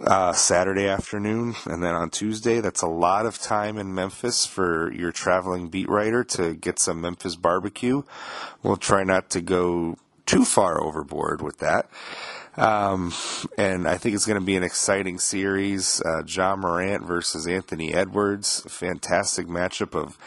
uh, 0.07 0.33
Saturday 0.33 0.87
afternoon, 0.87 1.55
and 1.67 1.83
then 1.83 1.95
on 1.95 2.11
Tuesday. 2.11 2.61
That's 2.61 2.83
a 2.83 2.89
lot 2.89 3.27
of 3.27 3.39
time 3.39 3.79
in 3.79 3.95
Memphis 3.95 4.47
for 4.47 4.93
your 4.93 5.13
traveling 5.13 5.69
beat 5.69 5.89
writer 5.89 6.25
to 6.25 6.55
get 6.55 6.79
some 6.79 7.01
Memphis 7.01 7.37
barbecue. 7.37 8.03
We'll 8.63 8.77
try 8.77 9.05
not 9.05 9.31
to 9.31 9.41
go 9.41 9.97
too 10.27 10.45
far 10.45 10.83
overboard 10.83 11.43
with 11.43 11.59
that. 11.59 11.91
Um, 12.57 13.13
and 13.57 13.87
I 13.87 13.97
think 13.97 14.15
it's 14.15 14.27
going 14.27 14.41
to 14.41 14.45
be 14.45 14.57
an 14.57 14.63
exciting 14.63 15.19
series. 15.19 16.03
Uh, 16.05 16.23
Ja 16.27 16.57
Morant 16.57 17.07
versus 17.07 17.47
Anthony 17.47 17.95
Edwards, 17.95 18.63
fantastic 18.69 19.47
matchup 19.47 19.95
of 19.95 20.19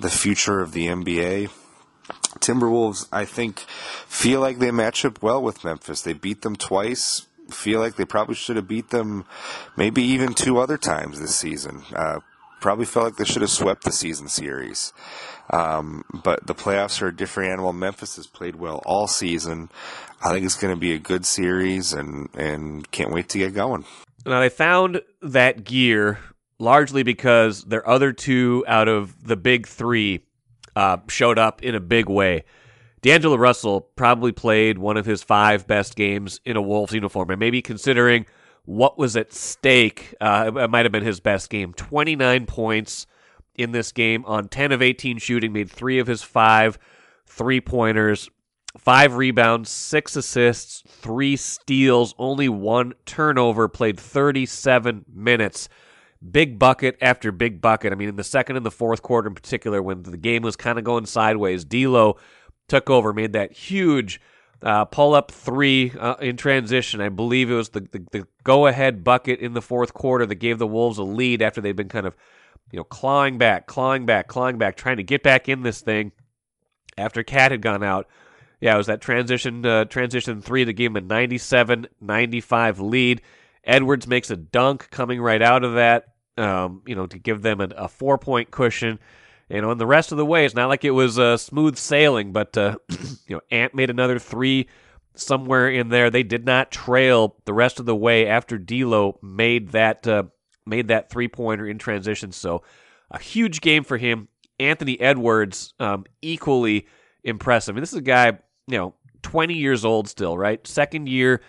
the 0.00 0.10
future 0.10 0.60
of 0.60 0.72
the 0.72 0.86
NBA. 0.86 1.50
Timberwolves, 2.38 3.08
I 3.12 3.24
think, 3.24 3.60
feel 4.06 4.40
like 4.40 4.58
they 4.58 4.70
match 4.70 5.04
up 5.04 5.22
well 5.22 5.42
with 5.42 5.64
Memphis. 5.64 6.02
They 6.02 6.12
beat 6.12 6.42
them 6.42 6.56
twice. 6.56 7.26
Feel 7.50 7.80
like 7.80 7.96
they 7.96 8.04
probably 8.04 8.34
should 8.34 8.56
have 8.56 8.68
beat 8.68 8.90
them 8.90 9.24
maybe 9.76 10.02
even 10.02 10.34
two 10.34 10.58
other 10.58 10.76
times 10.76 11.20
this 11.20 11.36
season. 11.36 11.82
Uh, 11.94 12.20
probably 12.60 12.84
felt 12.86 13.04
like 13.04 13.16
they 13.16 13.24
should 13.24 13.42
have 13.42 13.50
swept 13.50 13.84
the 13.84 13.92
season 13.92 14.28
series. 14.28 14.92
Um, 15.50 16.04
but 16.12 16.46
the 16.46 16.54
playoffs 16.54 17.00
are 17.02 17.08
a 17.08 17.16
different 17.16 17.52
animal. 17.52 17.72
Memphis 17.72 18.16
has 18.16 18.26
played 18.26 18.56
well 18.56 18.82
all 18.84 19.06
season. 19.06 19.70
I 20.22 20.30
think 20.30 20.44
it's 20.44 20.56
going 20.56 20.74
to 20.74 20.80
be 20.80 20.92
a 20.92 20.98
good 20.98 21.24
series, 21.24 21.92
and 21.92 22.28
and 22.34 22.90
can't 22.90 23.12
wait 23.12 23.28
to 23.30 23.38
get 23.38 23.54
going. 23.54 23.84
Now 24.24 24.40
they 24.40 24.48
found 24.48 25.02
that 25.22 25.64
gear 25.64 26.18
largely 26.58 27.02
because 27.02 27.62
their 27.64 27.88
other 27.88 28.12
two 28.12 28.64
out 28.66 28.88
of 28.88 29.26
the 29.26 29.36
big 29.36 29.66
three 29.66 30.24
uh, 30.74 30.98
showed 31.08 31.38
up 31.38 31.62
in 31.62 31.74
a 31.74 31.80
big 31.80 32.08
way. 32.08 32.44
D'Angelo 33.02 33.36
Russell 33.36 33.82
probably 33.94 34.32
played 34.32 34.78
one 34.78 34.96
of 34.96 35.06
his 35.06 35.22
five 35.22 35.66
best 35.66 35.94
games 35.94 36.40
in 36.44 36.56
a 36.56 36.62
Wolves 36.62 36.92
uniform, 36.92 37.30
and 37.30 37.38
maybe 37.38 37.62
considering 37.62 38.26
what 38.64 38.98
was 38.98 39.16
at 39.16 39.32
stake, 39.32 40.14
uh, 40.20 40.50
it 40.56 40.70
might 40.70 40.84
have 40.84 40.92
been 40.92 41.04
his 41.04 41.20
best 41.20 41.48
game. 41.50 41.72
29 41.74 42.46
points 42.46 43.06
in 43.58 43.72
this 43.72 43.92
game 43.92 44.24
on 44.26 44.48
10 44.48 44.72
of 44.72 44.82
18 44.82 45.18
shooting, 45.18 45.52
made 45.52 45.70
three 45.70 45.98
of 45.98 46.06
his 46.06 46.22
five 46.22 46.78
three 47.26 47.60
pointers, 47.60 48.30
five 48.78 49.16
rebounds, 49.16 49.68
six 49.68 50.16
assists, 50.16 50.82
three 50.86 51.36
steals, 51.36 52.14
only 52.18 52.48
one 52.48 52.92
turnover, 53.04 53.68
played 53.68 53.98
37 53.98 55.04
minutes 55.12 55.68
big 56.30 56.58
bucket 56.58 56.96
after 57.00 57.32
big 57.32 57.60
bucket. 57.60 57.92
I 57.92 57.96
mean, 57.96 58.08
in 58.08 58.16
the 58.16 58.24
second 58.24 58.56
and 58.56 58.64
the 58.64 58.70
fourth 58.70 59.02
quarter 59.02 59.28
in 59.28 59.34
particular, 59.34 59.82
when 59.82 60.02
the 60.02 60.16
game 60.16 60.42
was 60.42 60.56
kind 60.56 60.78
of 60.78 60.84
going 60.84 61.06
sideways, 61.06 61.64
D'Lo 61.64 62.16
took 62.68 62.90
over, 62.90 63.12
made 63.12 63.32
that 63.34 63.52
huge 63.52 64.20
uh, 64.62 64.84
pull 64.86 65.14
up 65.14 65.30
three 65.30 65.92
uh, 65.98 66.14
in 66.14 66.36
transition. 66.36 67.00
I 67.00 67.08
believe 67.08 67.50
it 67.50 67.54
was 67.54 67.70
the, 67.70 67.80
the, 67.80 68.06
the 68.10 68.26
go 68.42 68.66
ahead 68.66 69.04
bucket 69.04 69.40
in 69.40 69.52
the 69.52 69.62
fourth 69.62 69.94
quarter 69.94 70.26
that 70.26 70.36
gave 70.36 70.58
the 70.58 70.66
Wolves 70.66 70.98
a 70.98 71.04
lead 71.04 71.42
after 71.42 71.60
they'd 71.60 71.76
been 71.76 71.88
kind 71.88 72.06
of, 72.06 72.16
you 72.72 72.78
know, 72.78 72.84
clawing 72.84 73.38
back, 73.38 73.66
clawing 73.66 74.06
back, 74.06 74.28
clawing 74.28 74.58
back, 74.58 74.76
trying 74.76 74.96
to 74.96 75.02
get 75.02 75.22
back 75.22 75.48
in 75.48 75.62
this 75.62 75.80
thing 75.80 76.12
after 76.98 77.22
KAT 77.22 77.52
had 77.52 77.62
gone 77.62 77.82
out. 77.82 78.08
Yeah, 78.60 78.74
it 78.74 78.78
was 78.78 78.86
that 78.86 79.00
transition 79.00 79.64
uh, 79.66 79.84
transition 79.84 80.40
three 80.40 80.64
that 80.64 80.72
gave 80.72 80.90
him 80.90 80.96
a 80.96 81.00
97 81.00 81.88
95 82.00 82.80
lead. 82.80 83.22
Edwards 83.64 84.06
makes 84.06 84.30
a 84.30 84.36
dunk 84.36 84.88
coming 84.90 85.20
right 85.20 85.42
out 85.42 85.64
of 85.64 85.74
that, 85.74 86.14
um, 86.38 86.82
you 86.86 86.94
know, 86.94 87.06
to 87.06 87.18
give 87.18 87.42
them 87.42 87.60
a, 87.60 87.68
a 87.76 87.88
four 87.88 88.16
point 88.16 88.50
cushion. 88.50 88.98
You 89.48 89.60
know, 89.60 89.70
and 89.70 89.80
the 89.80 89.86
rest 89.86 90.10
of 90.10 90.18
the 90.18 90.26
way, 90.26 90.44
it's 90.44 90.54
not 90.54 90.68
like 90.68 90.84
it 90.84 90.90
was 90.90 91.18
uh, 91.18 91.36
smooth 91.36 91.76
sailing, 91.76 92.32
but, 92.32 92.56
uh, 92.58 92.76
you 93.28 93.36
know, 93.36 93.40
Ant 93.50 93.76
made 93.76 93.90
another 93.90 94.18
three 94.18 94.68
somewhere 95.14 95.68
in 95.68 95.88
there. 95.88 96.10
They 96.10 96.24
did 96.24 96.44
not 96.44 96.72
trail 96.72 97.36
the 97.44 97.52
rest 97.52 97.78
of 97.78 97.86
the 97.86 97.94
way 97.94 98.26
after 98.26 98.58
D'Lo 98.58 99.18
made 99.22 99.68
that, 99.68 100.06
uh, 100.06 100.24
made 100.66 100.88
that 100.88 101.10
three 101.10 101.28
pointer 101.28 101.66
in 101.66 101.78
transition. 101.78 102.32
So 102.32 102.62
a 103.10 103.18
huge 103.18 103.60
game 103.60 103.84
for 103.84 103.96
him. 103.96 104.28
Anthony 104.58 104.98
Edwards, 105.00 105.74
um, 105.78 106.04
equally 106.22 106.86
impressive. 107.22 107.76
This 107.76 107.92
is 107.92 107.98
a 107.98 108.02
guy, 108.02 108.38
you 108.66 108.78
know, 108.78 108.94
20 109.22 109.54
years 109.54 109.84
old 109.84 110.08
still, 110.08 110.36
right? 110.38 110.66
Second 110.66 111.08
year 111.08 111.42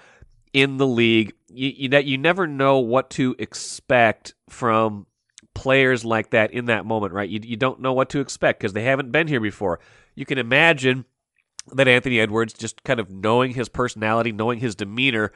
in 0.53 0.77
the 0.77 0.87
league. 0.87 1.33
You, 1.47 1.89
you, 1.89 1.99
you 1.99 2.17
never 2.17 2.47
know 2.47 2.79
what 2.79 3.09
to 3.11 3.35
expect 3.39 4.33
from 4.49 5.05
players 5.53 6.03
like 6.05 6.31
that 6.31 6.51
in 6.51 6.65
that 6.65 6.85
moment, 6.85 7.13
right? 7.13 7.29
You, 7.29 7.39
you 7.43 7.55
don't 7.55 7.79
know 7.79 7.93
what 7.93 8.09
to 8.09 8.19
expect 8.19 8.59
because 8.59 8.73
they 8.73 8.83
haven't 8.83 9.11
been 9.11 9.27
here 9.27 9.39
before. 9.39 9.79
You 10.15 10.25
can 10.25 10.37
imagine 10.37 11.05
that 11.73 11.87
Anthony 11.87 12.19
Edwards, 12.19 12.53
just 12.53 12.83
kind 12.83 12.99
of 12.99 13.09
knowing 13.09 13.53
his 13.53 13.69
personality, 13.69 14.31
knowing 14.31 14.59
his 14.59 14.75
demeanor, 14.75 15.31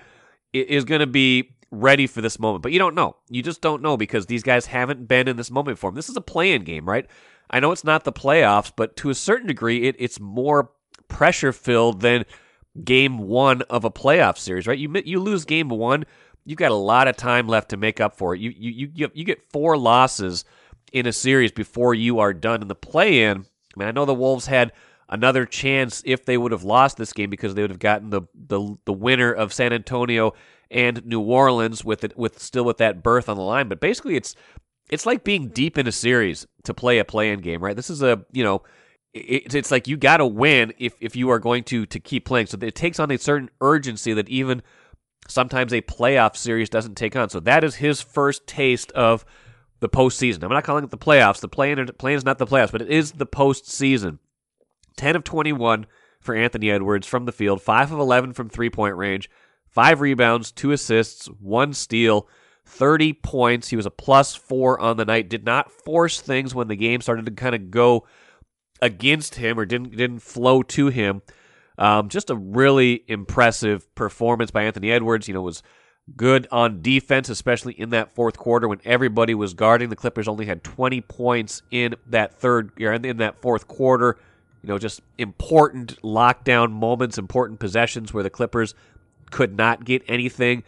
is 0.54 0.86
going 0.86 1.00
to 1.00 1.08
be 1.08 1.52
ready 1.72 2.06
for 2.06 2.22
this 2.22 2.38
moment. 2.38 2.62
But 2.62 2.74
you 2.74 2.80
don't 2.80 2.96
know. 2.96 3.16
You 3.30 3.42
just 3.42 3.62
don't 3.62 3.82
know 3.82 3.98
because 3.98 4.26
these 4.26 4.44
guys 4.44 4.68
haven't 4.68 5.08
been 5.08 5.28
in 5.28 5.38
this 5.38 5.50
moment 5.50 5.78
before. 5.78 5.92
This 5.92 6.10
is 6.10 6.18
a 6.18 6.22
play-in 6.22 6.64
game, 6.64 6.88
right? 6.88 7.08
I 7.50 7.60
know 7.60 7.72
it's 7.72 7.84
not 7.84 8.04
the 8.04 8.14
playoffs, 8.14 8.72
but 8.76 8.96
to 8.98 9.10
a 9.10 9.16
certain 9.16 9.48
degree, 9.48 9.88
it, 9.88 9.96
it's 9.98 10.20
more 10.20 10.72
pressure 11.08 11.52
filled 11.52 12.02
than 12.02 12.26
game 12.84 13.18
one 13.18 13.62
of 13.64 13.84
a 13.84 13.92
playoff 13.92 14.38
series, 14.38 14.68
right? 14.68 14.78
You 14.78 14.94
you 15.06 15.20
lose 15.20 15.44
game 15.44 15.70
one, 15.70 16.06
you've 16.46 16.58
got 16.58 16.72
a 16.72 16.76
lot 16.76 17.08
of 17.08 17.18
time 17.18 17.48
left 17.48 17.70
to 17.70 17.78
make 17.78 18.00
up 18.00 18.16
for 18.16 18.34
it. 18.34 18.40
You 18.40 18.54
you 18.58 18.92
you 18.94 19.12
you 19.14 19.24
get 19.26 19.52
four 19.52 19.78
losses 19.78 20.46
in 20.94 21.06
a 21.06 21.12
series 21.12 21.52
before 21.52 21.94
you 21.94 22.20
are 22.20 22.34
done 22.34 22.62
in 22.62 22.68
the 22.68 22.76
play-in. 22.76 23.40
I 23.40 23.80
mean, 23.80 23.88
I 23.88 23.92
know 23.92 24.06
the 24.06 24.14
Wolves 24.14 24.48
had 24.48 24.72
another 25.10 25.46
chance 25.46 26.02
if 26.06 26.26
they 26.26 26.38
would 26.38 26.54
have 26.54 26.64
lost 26.64 26.98
this 26.98 27.14
game 27.14 27.30
because 27.30 27.54
they 27.54 27.62
would 27.62 27.72
have 27.72 27.80
gotten 27.80 28.10
the 28.10 28.22
the, 28.34 28.78
the 28.86 28.94
winner 28.94 29.32
of 29.32 29.54
San 29.54 29.74
Antonio 29.74 30.34
and 30.72 31.06
New 31.06 31.22
Orleans 31.22 31.86
with 31.86 32.04
it 32.04 32.18
with 32.18 32.40
still 32.40 32.64
with 32.64 32.78
that 32.78 33.04
berth 33.04 33.30
on 33.30 33.38
the 33.38 33.44
line. 33.44 33.68
But 33.68 33.80
basically, 33.80 34.16
it's 34.16 34.36
it's 34.90 35.06
like 35.06 35.24
being 35.24 35.50
deep 35.50 35.78
in 35.78 35.88
a 35.88 35.92
series 35.92 36.48
to 36.64 36.74
play 36.74 37.00
a 37.00 37.06
play-in 37.06 37.42
game, 37.42 37.64
right? 37.64 37.76
This 37.76 37.90
is 37.90 38.02
a 38.02 38.26
you 38.32 38.44
know 38.44 38.64
it, 39.14 39.54
it's 39.54 39.72
like 39.72 39.88
you 39.88 39.98
got 39.98 40.18
to 40.18 40.26
win 40.26 40.74
if, 40.78 40.96
if 41.00 41.16
you 41.16 41.30
are 41.30 41.40
going 41.40 41.64
to 41.66 41.86
to 41.86 42.00
keep 42.00 42.26
playing. 42.26 42.48
So 42.48 42.58
it 42.62 42.76
takes 42.76 43.00
on 43.00 43.12
a 43.12 43.18
certain 43.18 43.50
urgency 43.60 44.14
that 44.14 44.30
even 44.30 44.62
sometimes 45.28 45.74
a 45.74 45.82
playoff 45.82 46.36
series 46.36 46.70
doesn't 46.70 46.96
take 46.96 47.16
on. 47.16 47.30
So 47.30 47.40
that 47.42 47.64
is 47.64 47.76
his 47.76 48.02
first 48.02 48.48
taste 48.48 48.92
of 48.94 49.26
the 49.80 49.90
postseason. 49.90 50.44
I'm 50.44 50.50
not 50.50 50.64
calling 50.64 50.84
it 50.84 50.92
the 50.92 50.98
playoffs. 50.98 51.40
The 51.40 51.48
play 51.48 51.72
in 51.72 51.86
play 51.98 52.14
is 52.14 52.26
not 52.26 52.38
the 52.38 52.48
playoffs, 52.48 52.72
but 52.72 52.82
it 52.82 52.90
is 52.90 53.14
the 53.14 53.26
postseason. 53.26 54.20
Ten 54.96 55.16
of 55.16 55.24
twenty 55.24 55.54
one 55.54 55.86
for 56.20 56.36
Anthony 56.36 56.70
Edwards 56.70 57.08
from 57.08 57.26
the 57.26 57.32
field, 57.32 57.62
five 57.62 57.92
of 57.92 58.00
eleven 58.00 58.34
from 58.34 58.50
three 58.50 58.70
point 58.70 58.96
range, 58.96 59.30
five 59.72 60.02
rebounds, 60.02 60.52
two 60.52 60.72
assists, 60.72 61.28
one 61.28 61.74
steal. 61.74 62.28
30 62.66 63.14
points. 63.14 63.68
He 63.68 63.76
was 63.76 63.86
a 63.86 63.92
plus 63.92 64.34
four 64.34 64.80
on 64.80 64.96
the 64.96 65.04
night. 65.04 65.30
Did 65.30 65.44
not 65.44 65.72
force 65.72 66.22
things 66.22 66.56
when 66.56 66.70
the 66.70 66.76
game 66.76 67.02
started 67.02 67.26
to 67.26 67.32
kind 67.32 67.54
of 67.54 67.70
go 67.70 68.08
against 68.82 69.36
him 69.36 69.60
or 69.60 69.66
didn't 69.66 69.96
didn't 69.96 70.20
flow 70.20 70.64
to 70.64 70.88
him. 70.88 71.22
Um, 71.78 72.10
just 72.10 72.30
a 72.30 72.36
really 72.36 73.04
impressive 73.08 73.94
performance 73.96 74.52
by 74.52 74.64
Anthony 74.64 74.92
Edwards. 74.92 75.28
You 75.28 75.34
know, 75.34 75.42
was 75.42 75.64
good 76.16 76.48
on 76.52 76.82
defense, 76.82 77.30
especially 77.30 77.74
in 77.74 77.90
that 77.92 78.14
fourth 78.14 78.38
quarter 78.38 78.68
when 78.68 78.80
everybody 78.86 79.34
was 79.34 79.54
guarding. 79.54 79.90
The 79.90 79.96
Clippers 79.96 80.28
only 80.28 80.46
had 80.46 80.64
20 80.64 81.02
points 81.02 81.62
in 81.72 81.96
that 82.08 82.40
third 82.40 82.72
or 82.82 82.94
in 82.94 83.18
that 83.18 83.42
fourth 83.42 83.68
quarter. 83.68 84.18
You 84.64 84.68
know, 84.68 84.78
just 84.78 85.02
important 85.18 86.02
lockdown 86.04 86.72
moments, 86.72 87.18
important 87.18 87.60
possessions 87.60 88.14
where 88.14 88.24
the 88.24 88.30
Clippers 88.30 88.76
could 89.32 89.58
not 89.58 89.86
get 89.86 90.04
anything. 90.08 90.64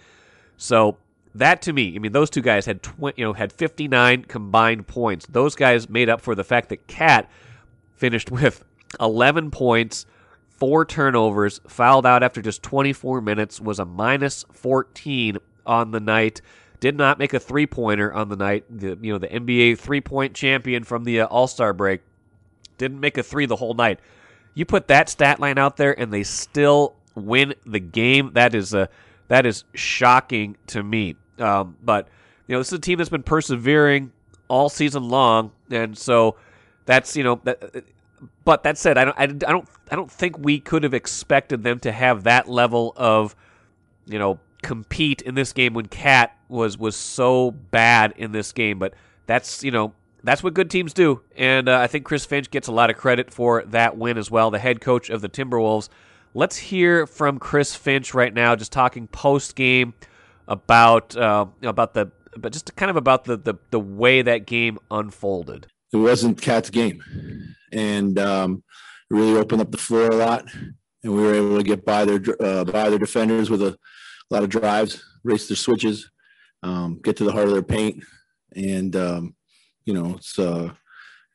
So 0.58 0.98
that 1.36 1.62
to 1.64 1.74
me, 1.74 1.96
I 1.96 2.00
mean, 2.00 2.12
those 2.12 2.30
two 2.30 2.42
guys 2.42 2.66
had 2.66 2.82
20, 2.82 3.20
you 3.20 3.26
know 3.26 3.34
had 3.34 3.52
59 3.52 4.24
combined 4.26 4.88
points. 4.88 5.26
Those 5.28 5.56
guys 5.56 5.90
made 5.90 6.10
up 6.10 6.22
for 6.22 6.36
the 6.36 6.44
fact 6.44 6.70
that 6.70 6.88
KAT 6.88 7.30
finished 7.96 8.32
with 8.32 8.64
11 9.00 9.52
points, 9.52 10.06
four 10.50 10.86
turnovers, 10.86 11.60
fouled 11.68 12.06
out 12.06 12.24
after 12.24 12.42
just 12.42 12.62
24 12.64 13.22
minutes, 13.22 13.60
was 13.60 13.80
a 13.80 13.86
minus 13.86 14.46
14 14.52 15.38
on 15.66 15.92
the 15.92 16.00
night. 16.00 16.42
Did 16.80 16.98
not 16.98 17.18
make 17.18 17.34
a 17.34 17.40
three 17.40 17.66
pointer 17.66 18.14
on 18.14 18.30
the 18.30 18.36
night. 18.36 18.66
The 18.70 18.98
you 19.02 19.14
know 19.14 19.18
the 19.18 19.30
NBA 19.30 19.80
three 19.80 20.02
point 20.02 20.34
champion 20.34 20.84
from 20.84 21.06
the 21.06 21.22
uh, 21.22 21.28
All 21.28 21.48
Star 21.48 21.72
break 21.72 22.02
didn't 22.78 23.00
make 23.00 23.18
a 23.18 23.24
three 23.24 23.46
the 23.46 23.56
whole 23.56 23.74
night. 23.74 24.00
You 24.54 24.66
put 24.66 24.88
that 24.90 25.08
stat 25.08 25.40
line 25.40 25.58
out 25.58 25.78
there, 25.78 25.98
and 25.98 26.12
they 26.12 26.24
still 26.24 26.96
win 27.16 27.54
the 27.66 27.80
game. 27.80 28.32
That 28.34 28.56
is 28.56 28.74
a 28.74 28.90
that 29.28 29.46
is 29.46 29.64
shocking 29.74 30.58
to 30.68 30.84
me. 30.84 31.16
Um, 31.40 31.78
but 31.84 32.08
you 32.48 32.54
know 32.54 32.60
this 32.60 32.68
is 32.68 32.74
a 32.74 32.80
team 32.80 32.98
that's 32.98 33.10
been 33.10 33.24
persevering 33.24 34.12
all 34.48 34.70
season 34.70 35.10
long, 35.10 35.52
and 35.70 35.98
so 35.98 36.36
that's 36.86 37.16
you 37.16 37.24
know 37.24 37.40
that 37.44 37.84
but 38.46 38.64
that 38.64 38.78
said, 38.78 38.98
I 38.98 39.06
don't, 39.06 39.20
I, 39.20 39.26
don't, 39.26 39.68
I 39.92 39.96
don't 39.96 40.12
think 40.12 40.38
we 40.38 40.60
could 40.60 40.84
have 40.84 40.94
expected 40.94 41.64
them 41.64 41.80
to 41.80 41.92
have 41.92 42.24
that 42.24 42.50
level 42.50 42.94
of, 42.96 43.36
you 44.06 44.20
know, 44.20 44.40
compete 44.62 45.22
in 45.22 45.36
this 45.36 45.54
game 45.54 45.74
when 45.74 45.88
KAT 45.88 46.36
was 46.48 46.78
was 46.78 46.96
so 46.96 47.52
bad 47.52 48.14
in 48.18 48.32
this 48.32 48.52
game. 48.52 48.80
But 48.80 48.94
that's 49.26 49.64
you 49.64 49.72
know 49.72 49.94
that's 50.24 50.44
what 50.44 50.54
good 50.54 50.70
teams 50.70 50.94
do, 50.94 51.22
and 51.36 51.68
uh, 51.68 51.80
I 51.80 51.88
think 51.88 52.06
Chris 52.06 52.26
Finch 52.26 52.50
gets 52.50 52.68
a 52.68 52.72
lot 52.72 52.90
of 52.90 52.98
credit 52.98 53.34
for 53.34 53.64
that 53.68 53.98
win 53.98 54.18
as 54.18 54.32
well. 54.32 54.52
The 54.52 54.60
head 54.60 54.82
coach 54.82 55.10
of 55.10 55.22
the 55.22 55.30
Timberwolves. 55.30 55.90
Let's 56.36 56.58
hear 56.58 57.06
from 57.06 57.38
Chris 57.38 57.76
Finch 57.76 58.16
right 58.16 58.34
now, 58.34 58.56
just 58.56 58.72
talking 58.72 59.08
post 59.08 59.56
game 59.56 59.94
about 60.48 61.16
uh, 61.16 61.46
about 61.62 61.94
the 61.94 62.12
but 62.36 62.52
just 62.52 62.76
kind 62.76 62.90
of 62.90 62.96
about 62.96 63.26
the, 63.26 63.38
the 63.38 63.56
the 63.70 63.80
way 63.80 64.24
that 64.24 64.48
game 64.48 64.80
unfolded. 64.90 65.68
It 65.92 65.98
wasn't 65.98 66.42
KAT's 66.42 66.72
game, 66.72 67.04
and 67.72 68.18
um, 68.18 68.64
really 69.12 69.38
opened 69.38 69.62
up 69.62 69.72
the 69.72 69.78
floor 69.78 70.10
a 70.10 70.16
lot, 70.16 70.46
and 71.04 71.14
we 71.14 71.22
were 71.22 71.36
able 71.36 71.58
to 71.58 71.64
get 71.64 71.86
by 71.86 72.04
their 72.04 72.20
uh, 72.42 72.64
by 72.64 72.90
their 72.90 72.98
defenders 72.98 73.52
with 73.52 73.62
a, 73.62 73.68
a, 73.68 74.30
lot 74.32 74.42
of 74.42 74.50
drives, 74.50 75.04
race 75.24 75.48
their 75.48 75.56
switches, 75.56 76.10
um, 76.64 77.00
get 77.04 77.16
to 77.18 77.26
the 77.26 77.32
heart 77.32 77.46
of 77.46 77.54
their 77.54 77.62
paint, 77.62 78.04
and 78.56 78.96
um, 78.96 79.36
you 79.86 79.94
know 79.94 80.16
it's. 80.16 80.40
Uh, 80.40 80.74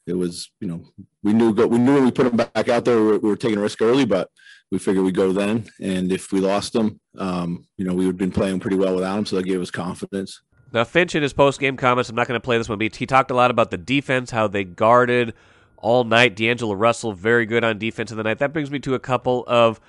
it 0.06 0.16
was, 0.16 0.50
you 0.58 0.66
know, 0.66 0.82
we 1.22 1.34
knew 1.34 1.52
we 1.52 1.76
knew 1.76 1.96
when 1.96 2.04
we 2.04 2.10
put 2.10 2.24
them 2.24 2.36
back 2.38 2.70
out 2.70 2.86
there, 2.86 2.96
we 2.96 3.02
were, 3.02 3.18
we 3.18 3.28
were 3.28 3.36
taking 3.36 3.58
a 3.58 3.60
risk 3.60 3.82
early, 3.82 4.06
but 4.06 4.30
we 4.70 4.78
figured 4.78 5.04
we'd 5.04 5.14
go 5.14 5.32
then. 5.32 5.66
And 5.80 6.12
if 6.12 6.32
we 6.32 6.40
lost 6.40 6.72
them, 6.72 7.00
um, 7.16 7.64
you 7.76 7.84
know, 7.84 7.94
we 7.94 8.04
would 8.04 8.12
have 8.12 8.18
been 8.18 8.32
playing 8.32 8.60
pretty 8.60 8.76
well 8.76 8.94
without 8.94 9.16
them, 9.16 9.26
so 9.26 9.36
that 9.36 9.44
gave 9.44 9.60
us 9.60 9.70
confidence. 9.70 10.40
Now, 10.72 10.84
Finch 10.84 11.14
in 11.14 11.22
his 11.22 11.32
post 11.32 11.60
game 11.60 11.76
comments, 11.76 12.10
I'm 12.10 12.16
not 12.16 12.28
going 12.28 12.38
to 12.38 12.44
play 12.44 12.58
this 12.58 12.68
one, 12.68 12.78
but 12.78 12.94
he 12.94 13.06
talked 13.06 13.30
a 13.30 13.34
lot 13.34 13.50
about 13.50 13.70
the 13.70 13.78
defense, 13.78 14.30
how 14.30 14.48
they 14.48 14.64
guarded 14.64 15.32
all 15.78 16.04
night. 16.04 16.36
D'Angelo 16.36 16.74
Russell, 16.74 17.12
very 17.12 17.46
good 17.46 17.64
on 17.64 17.78
defense 17.78 18.10
in 18.10 18.18
the 18.18 18.22
night. 18.22 18.38
That 18.38 18.52
brings 18.52 18.70
me 18.70 18.78
to 18.80 18.94
a 18.94 18.98
couple 18.98 19.44
of 19.46 19.80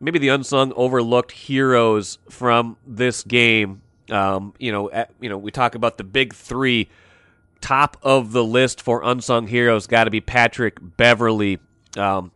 maybe 0.00 0.18
the 0.18 0.28
unsung, 0.28 0.72
overlooked 0.74 1.32
heroes 1.32 2.18
from 2.30 2.76
this 2.86 3.24
game. 3.24 3.82
Um, 4.10 4.54
you 4.58 4.70
know, 4.70 4.90
at, 4.90 5.10
you 5.20 5.28
know, 5.28 5.38
we 5.38 5.50
talk 5.50 5.74
about 5.74 5.98
the 5.98 6.04
big 6.04 6.34
three. 6.34 6.88
Top 7.60 7.96
of 8.02 8.32
the 8.32 8.44
list 8.44 8.82
for 8.82 9.02
unsung 9.04 9.46
heroes 9.46 9.86
got 9.86 10.04
to 10.04 10.10
be 10.10 10.20
Patrick 10.20 10.78
Beverley. 10.80 11.58
Um, 11.96 12.32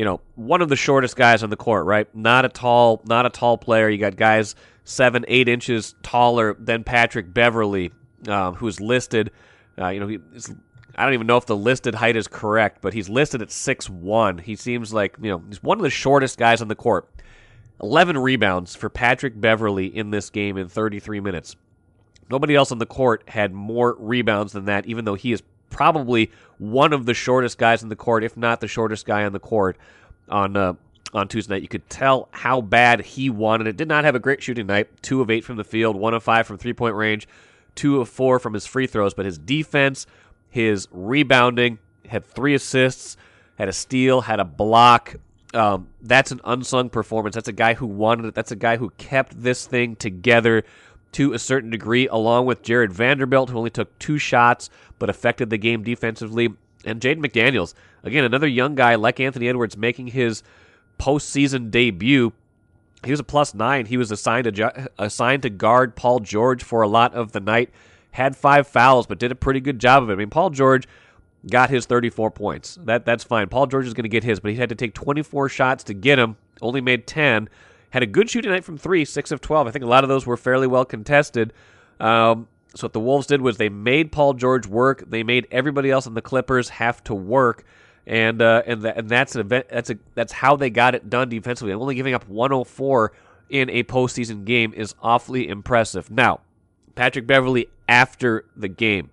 you 0.00 0.06
know, 0.06 0.18
one 0.34 0.62
of 0.62 0.70
the 0.70 0.76
shortest 0.76 1.14
guys 1.14 1.42
on 1.42 1.50
the 1.50 1.58
court, 1.58 1.84
right? 1.84 2.08
Not 2.16 2.46
a 2.46 2.48
tall, 2.48 3.02
not 3.04 3.26
a 3.26 3.28
tall 3.28 3.58
player. 3.58 3.86
You 3.90 3.98
got 3.98 4.16
guys 4.16 4.54
seven, 4.82 5.26
eight 5.28 5.46
inches 5.46 5.94
taller 6.02 6.54
than 6.58 6.84
Patrick 6.84 7.34
Beverley, 7.34 7.92
um, 8.26 8.54
who's 8.54 8.80
listed. 8.80 9.30
Uh, 9.78 9.88
you 9.88 10.00
know, 10.00 10.08
I 10.96 11.04
don't 11.04 11.12
even 11.12 11.26
know 11.26 11.36
if 11.36 11.44
the 11.44 11.54
listed 11.54 11.94
height 11.94 12.16
is 12.16 12.28
correct, 12.28 12.80
but 12.80 12.94
he's 12.94 13.10
listed 13.10 13.42
at 13.42 13.50
six 13.50 13.90
one. 13.90 14.38
He 14.38 14.56
seems 14.56 14.90
like 14.90 15.16
you 15.20 15.32
know 15.32 15.44
he's 15.46 15.62
one 15.62 15.76
of 15.76 15.82
the 15.82 15.90
shortest 15.90 16.38
guys 16.38 16.62
on 16.62 16.68
the 16.68 16.74
court. 16.74 17.06
Eleven 17.82 18.16
rebounds 18.16 18.74
for 18.74 18.88
Patrick 18.88 19.38
Beverley 19.38 19.94
in 19.94 20.12
this 20.12 20.30
game 20.30 20.56
in 20.56 20.70
33 20.70 21.20
minutes. 21.20 21.56
Nobody 22.30 22.56
else 22.56 22.72
on 22.72 22.78
the 22.78 22.86
court 22.86 23.24
had 23.28 23.52
more 23.52 23.96
rebounds 23.98 24.54
than 24.54 24.64
that, 24.64 24.86
even 24.86 25.04
though 25.04 25.14
he 25.14 25.32
is 25.32 25.42
probably 25.70 26.30
one 26.58 26.92
of 26.92 27.06
the 27.06 27.14
shortest 27.14 27.56
guys 27.56 27.82
in 27.82 27.88
the 27.88 27.96
court, 27.96 28.22
if 28.22 28.36
not 28.36 28.60
the 28.60 28.68
shortest 28.68 29.06
guy 29.06 29.24
on 29.24 29.32
the 29.32 29.40
court 29.40 29.78
on 30.28 30.56
uh, 30.56 30.74
on 31.12 31.28
Tuesday 31.28 31.54
night. 31.54 31.62
You 31.62 31.68
could 31.68 31.88
tell 31.88 32.28
how 32.32 32.60
bad 32.60 33.00
he 33.00 33.30
wanted 33.30 33.66
it. 33.66 33.76
Did 33.76 33.88
not 33.88 34.04
have 34.04 34.14
a 34.14 34.20
great 34.20 34.42
shooting 34.42 34.66
night. 34.66 34.88
Two 35.02 35.20
of 35.20 35.30
eight 35.30 35.44
from 35.44 35.56
the 35.56 35.64
field, 35.64 35.96
one 35.96 36.14
of 36.14 36.22
five 36.22 36.46
from 36.46 36.58
three 36.58 36.72
point 36.72 36.94
range, 36.94 37.26
two 37.74 38.00
of 38.00 38.08
four 38.08 38.38
from 38.38 38.54
his 38.54 38.66
free 38.66 38.86
throws. 38.86 39.14
But 39.14 39.26
his 39.26 39.38
defense, 39.38 40.06
his 40.50 40.88
rebounding, 40.90 41.78
had 42.06 42.24
three 42.24 42.54
assists, 42.54 43.16
had 43.56 43.68
a 43.68 43.72
steal, 43.72 44.22
had 44.22 44.40
a 44.40 44.44
block. 44.44 45.16
Um, 45.52 45.88
that's 46.00 46.30
an 46.30 46.40
unsung 46.44 46.90
performance. 46.90 47.34
That's 47.34 47.48
a 47.48 47.52
guy 47.52 47.74
who 47.74 47.86
wanted 47.86 48.26
it. 48.26 48.34
That's 48.34 48.52
a 48.52 48.56
guy 48.56 48.76
who 48.76 48.90
kept 48.90 49.42
this 49.42 49.66
thing 49.66 49.96
together 49.96 50.64
to 51.12 51.32
a 51.32 51.38
certain 51.38 51.70
degree, 51.70 52.06
along 52.08 52.46
with 52.46 52.62
Jarred 52.62 52.92
Vanderbilt, 52.92 53.50
who 53.50 53.58
only 53.58 53.70
took 53.70 53.98
two 53.98 54.18
shots 54.18 54.70
but 54.98 55.10
affected 55.10 55.50
the 55.50 55.58
game 55.58 55.82
defensively. 55.82 56.50
And 56.84 57.00
Jaden 57.00 57.24
McDaniels, 57.24 57.74
again, 58.04 58.24
another 58.24 58.46
young 58.46 58.74
guy 58.74 58.94
like 58.94 59.20
Anthony 59.20 59.48
Edwards 59.48 59.76
making 59.76 60.08
his 60.08 60.42
postseason 60.98 61.70
debut. 61.70 62.32
He 63.04 63.10
was 63.10 63.20
a 63.20 63.24
plus 63.24 63.54
nine. 63.54 63.86
He 63.86 63.96
was 63.96 64.10
assigned 64.10 64.44
to, 64.44 64.90
assigned 64.98 65.42
to 65.42 65.50
guard 65.50 65.96
Paul 65.96 66.20
George 66.20 66.62
for 66.62 66.82
a 66.82 66.88
lot 66.88 67.14
of 67.14 67.32
the 67.32 67.40
night. 67.40 67.70
Had 68.12 68.36
five 68.36 68.66
fouls, 68.66 69.06
but 69.06 69.18
did 69.18 69.32
a 69.32 69.36
pretty 69.36 69.60
good 69.60 69.78
job 69.78 70.02
of 70.02 70.10
it. 70.10 70.14
I 70.14 70.16
mean, 70.16 70.30
Paul 70.30 70.50
George 70.50 70.86
got 71.48 71.70
his 71.70 71.86
34 71.86 72.30
points. 72.30 72.78
That 72.82 73.04
That's 73.04 73.24
fine. 73.24 73.48
Paul 73.48 73.66
George 73.66 73.86
is 73.86 73.94
going 73.94 74.04
to 74.04 74.10
get 74.10 74.24
his, 74.24 74.40
but 74.40 74.50
he 74.50 74.58
had 74.58 74.68
to 74.68 74.74
take 74.74 74.94
24 74.94 75.48
shots 75.48 75.84
to 75.84 75.94
get 75.94 76.18
him. 76.18 76.36
Only 76.60 76.80
made 76.80 77.06
10 77.06 77.48
had 77.90 78.02
a 78.02 78.06
good 78.06 78.30
shooting 78.30 78.50
night 78.50 78.64
from 78.64 78.78
three, 78.78 79.04
six 79.04 79.30
of 79.30 79.40
12. 79.40 79.66
I 79.66 79.70
think 79.70 79.84
a 79.84 79.88
lot 79.88 80.04
of 80.04 80.08
those 80.08 80.26
were 80.26 80.36
fairly 80.36 80.66
well 80.66 80.84
contested. 80.84 81.52
Um, 81.98 82.48
so 82.74 82.86
what 82.86 82.92
the 82.92 83.00
Wolves 83.00 83.26
did 83.26 83.42
was 83.42 83.56
they 83.56 83.68
made 83.68 84.12
Paul 84.12 84.34
George 84.34 84.66
work. 84.66 85.04
They 85.08 85.22
made 85.22 85.48
everybody 85.50 85.90
else 85.90 86.06
on 86.06 86.14
the 86.14 86.22
Clippers 86.22 86.68
have 86.68 87.02
to 87.04 87.14
work, 87.14 87.64
and 88.06 88.40
uh, 88.40 88.62
and 88.64 88.84
and 88.84 89.08
that's 89.08 89.34
an 89.34 89.40
event. 89.40 89.66
That's 89.68 89.90
a 89.90 89.98
that's 90.14 90.32
how 90.32 90.54
they 90.54 90.70
got 90.70 90.94
it 90.94 91.10
done 91.10 91.28
defensively. 91.28 91.72
Only 91.72 91.96
giving 91.96 92.14
up 92.14 92.28
104 92.28 93.12
in 93.50 93.70
a 93.70 93.82
postseason 93.82 94.44
game 94.44 94.72
is 94.72 94.94
awfully 95.02 95.48
impressive. 95.48 96.10
Now, 96.10 96.40
Patrick 96.94 97.26
Beverley 97.26 97.66
after 97.88 98.44
the 98.56 98.68
game, 98.68 99.10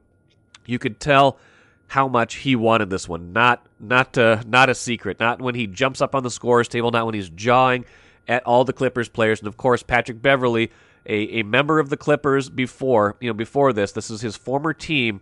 you 0.67 0.77
could 0.77 0.99
tell 0.99 1.39
how 1.87 2.07
much 2.07 2.35
he 2.35 2.55
wanted 2.55 2.91
this 2.91 3.09
one. 3.09 3.33
Not 3.33 3.65
not 3.79 4.15
uh, 4.19 4.43
not 4.45 4.69
a 4.69 4.75
secret. 4.75 5.19
Not 5.19 5.41
when 5.41 5.55
he 5.55 5.65
jumps 5.65 5.99
up 5.99 6.13
on 6.13 6.21
the 6.21 6.31
scores 6.31 6.67
table. 6.67 6.91
Not 6.91 7.07
when 7.07 7.15
he's 7.15 7.29
jawing 7.29 7.85
at 8.27 8.43
all 8.45 8.63
the 8.65 8.73
Clippers 8.73 9.09
players, 9.09 9.39
and 9.39 9.47
of 9.47 9.57
course 9.57 9.83
Patrick 9.83 10.21
Beverley, 10.21 10.71
a, 11.05 11.39
a 11.39 11.43
member 11.43 11.79
of 11.79 11.89
the 11.89 11.97
Clippers 11.97 12.49
before 12.49 13.15
you 13.19 13.29
know 13.29 13.33
before 13.33 13.73
this. 13.73 13.91
This 13.91 14.09
is 14.09 14.21
his 14.21 14.35
former 14.35 14.73
team. 14.73 15.21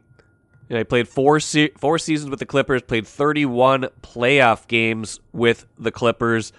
You 0.69 0.73
know, 0.73 0.79
he 0.79 0.83
played 0.83 1.07
four 1.07 1.39
se- 1.39 1.73
four 1.77 1.99
seasons 1.99 2.29
with 2.29 2.39
the 2.39 2.45
Clippers, 2.45 2.81
played 2.81 3.05
31 3.05 3.87
playoff 4.01 4.67
games 4.67 5.19
with 5.31 5.65
the 5.77 5.91
Clippers. 5.91 6.51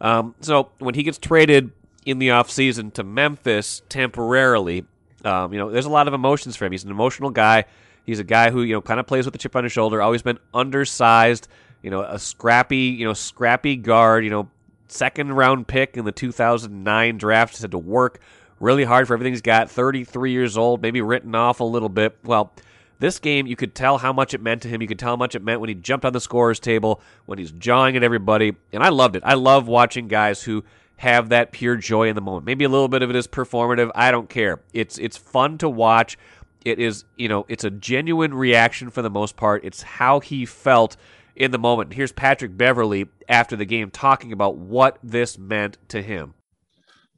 Um, 0.00 0.34
so 0.40 0.70
when 0.78 0.94
he 0.94 1.02
gets 1.02 1.18
traded 1.18 1.70
in 2.06 2.18
the 2.18 2.28
offseason 2.28 2.92
to 2.94 3.04
Memphis 3.04 3.82
temporarily, 3.90 4.86
um, 5.24 5.52
you 5.52 5.58
know, 5.58 5.70
there's 5.70 5.84
a 5.84 5.90
lot 5.90 6.08
of 6.08 6.14
emotions 6.14 6.56
for 6.56 6.64
him. 6.64 6.72
He's 6.72 6.84
an 6.84 6.90
emotional 6.90 7.30
guy. 7.30 7.66
He's 8.06 8.18
a 8.18 8.24
guy 8.24 8.50
who 8.50 8.62
you 8.62 8.74
know 8.74 8.80
kind 8.80 8.98
of 8.98 9.06
plays 9.06 9.26
with 9.26 9.32
the 9.32 9.38
chip 9.38 9.54
on 9.54 9.64
his 9.64 9.72
shoulder. 9.72 10.00
Always 10.00 10.22
been 10.22 10.38
undersized. 10.54 11.48
You 11.82 11.90
know, 11.90 12.02
a 12.02 12.18
scrappy, 12.18 12.94
you 12.98 13.06
know, 13.06 13.14
scrappy 13.14 13.76
guard. 13.76 14.24
You 14.24 14.30
know, 14.30 14.50
second 14.90 15.32
round 15.32 15.66
pick 15.66 15.96
in 15.96 16.04
the 16.04 16.12
2009 16.12 17.18
draft. 17.18 17.54
He's 17.54 17.62
had 17.62 17.70
to 17.72 17.78
work 17.78 18.20
really 18.60 18.84
hard 18.84 19.06
for 19.06 19.14
everything 19.14 19.32
he's 19.32 19.42
got. 19.42 19.70
33 19.70 20.32
years 20.32 20.56
old, 20.56 20.82
maybe 20.82 21.00
written 21.00 21.34
off 21.34 21.60
a 21.60 21.64
little 21.64 21.88
bit. 21.88 22.16
Well, 22.24 22.52
this 22.98 23.18
game, 23.18 23.46
you 23.46 23.56
could 23.56 23.74
tell 23.74 23.98
how 23.98 24.12
much 24.12 24.34
it 24.34 24.42
meant 24.42 24.62
to 24.62 24.68
him. 24.68 24.82
You 24.82 24.88
could 24.88 24.98
tell 24.98 25.12
how 25.12 25.16
much 25.16 25.34
it 25.34 25.42
meant 25.42 25.60
when 25.60 25.68
he 25.68 25.74
jumped 25.74 26.04
on 26.04 26.12
the 26.12 26.20
scorer's 26.20 26.60
table, 26.60 27.00
when 27.24 27.38
he's 27.38 27.50
jawing 27.50 27.96
at 27.96 28.02
everybody. 28.02 28.54
And 28.72 28.82
I 28.82 28.90
loved 28.90 29.16
it. 29.16 29.22
I 29.24 29.34
love 29.34 29.66
watching 29.66 30.06
guys 30.06 30.42
who 30.42 30.64
have 30.96 31.30
that 31.30 31.50
pure 31.50 31.76
joy 31.76 32.08
in 32.08 32.14
the 32.14 32.20
moment. 32.20 32.44
Maybe 32.44 32.66
a 32.66 32.68
little 32.68 32.88
bit 32.88 33.02
of 33.02 33.08
it 33.08 33.16
is 33.16 33.26
performative. 33.26 33.90
I 33.94 34.10
don't 34.10 34.28
care. 34.28 34.60
It's 34.74 34.98
it's 34.98 35.16
fun 35.16 35.56
to 35.58 35.68
watch. 35.68 36.18
It 36.62 36.78
is, 36.78 37.04
you 37.16 37.26
know, 37.26 37.46
it's 37.48 37.64
a 37.64 37.70
genuine 37.70 38.34
reaction 38.34 38.90
for 38.90 39.00
the 39.00 39.08
most 39.08 39.34
part. 39.34 39.64
It's 39.64 39.80
how 39.80 40.20
he 40.20 40.44
felt 40.44 40.98
in 41.40 41.50
the 41.52 41.58
moment. 41.58 41.94
Here's 41.94 42.12
Patrick 42.12 42.54
Beverley 42.54 43.08
after 43.26 43.56
the 43.56 43.64
game 43.64 43.90
talking 43.90 44.30
about 44.30 44.56
what 44.56 44.98
this 45.02 45.38
meant 45.38 45.78
to 45.88 46.02
him. 46.02 46.34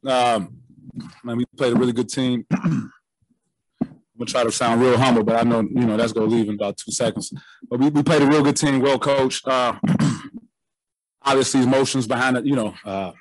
Um, 0.07 0.59
man, 1.25 1.37
we 1.37 1.45
played 1.57 1.73
a 1.73 1.75
really 1.75 1.91
good 1.91 2.07
team. 2.07 2.45
I'm 2.51 2.89
gonna 4.17 4.25
try 4.25 4.43
to 4.45 4.51
sound 4.51 4.79
real 4.79 4.97
humble, 4.97 5.23
but 5.23 5.35
I 5.35 5.43
know 5.43 5.59
you 5.59 5.85
know 5.85 5.97
that's 5.97 6.13
gonna 6.13 6.27
leave 6.27 6.47
in 6.47 6.55
about 6.55 6.77
two 6.77 6.91
seconds. 6.91 7.33
But 7.69 7.79
we, 7.79 7.89
we 7.89 8.01
played 8.01 8.21
a 8.21 8.25
real 8.25 8.41
good 8.41 8.55
team, 8.55 8.79
well 8.79 8.97
coached. 8.97 9.45
Uh, 9.45 9.77
obviously, 11.21 11.61
emotions 11.61 12.07
behind 12.07 12.37
it. 12.37 12.45
You 12.45 12.55
know, 12.55 12.73
uh, 12.85 13.11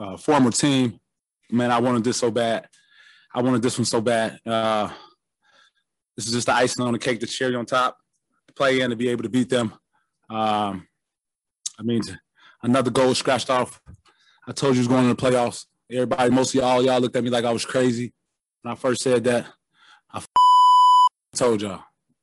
uh, 0.00 0.16
former 0.16 0.50
team. 0.50 0.98
Man, 1.50 1.70
I 1.70 1.78
wanted 1.80 2.04
this 2.04 2.16
so 2.16 2.30
bad. 2.30 2.68
I 3.34 3.42
wanted 3.42 3.60
this 3.60 3.78
one 3.78 3.84
so 3.84 4.00
bad. 4.00 4.40
Uh, 4.46 4.90
this 6.16 6.26
is 6.26 6.32
just 6.32 6.46
the 6.46 6.54
icing 6.54 6.86
on 6.86 6.94
the 6.94 6.98
cake, 6.98 7.20
the 7.20 7.26
cherry 7.26 7.54
on 7.54 7.66
top. 7.66 7.98
To 8.46 8.54
play 8.54 8.80
in 8.80 8.88
to 8.90 8.96
be 8.96 9.08
able 9.08 9.24
to 9.24 9.28
beat 9.28 9.50
them. 9.50 9.74
Um, 10.30 10.86
I 11.78 11.82
mean, 11.82 12.02
another 12.62 12.90
goal 12.90 13.14
scratched 13.14 13.50
off. 13.50 13.80
I 14.46 14.52
told 14.52 14.74
you 14.74 14.80
it 14.80 14.82
was 14.82 14.88
going 14.88 15.08
to 15.08 15.14
the 15.14 15.30
playoffs. 15.30 15.66
Everybody, 15.90 16.30
mostly 16.30 16.60
all 16.60 16.82
y'all, 16.82 17.00
looked 17.00 17.16
at 17.16 17.24
me 17.24 17.30
like 17.30 17.44
I 17.44 17.52
was 17.52 17.64
crazy 17.64 18.12
when 18.62 18.72
I 18.72 18.74
first 18.74 19.02
said 19.02 19.24
that. 19.24 19.46
I 20.12 20.22
told 21.34 21.62
y'all. 21.62 21.82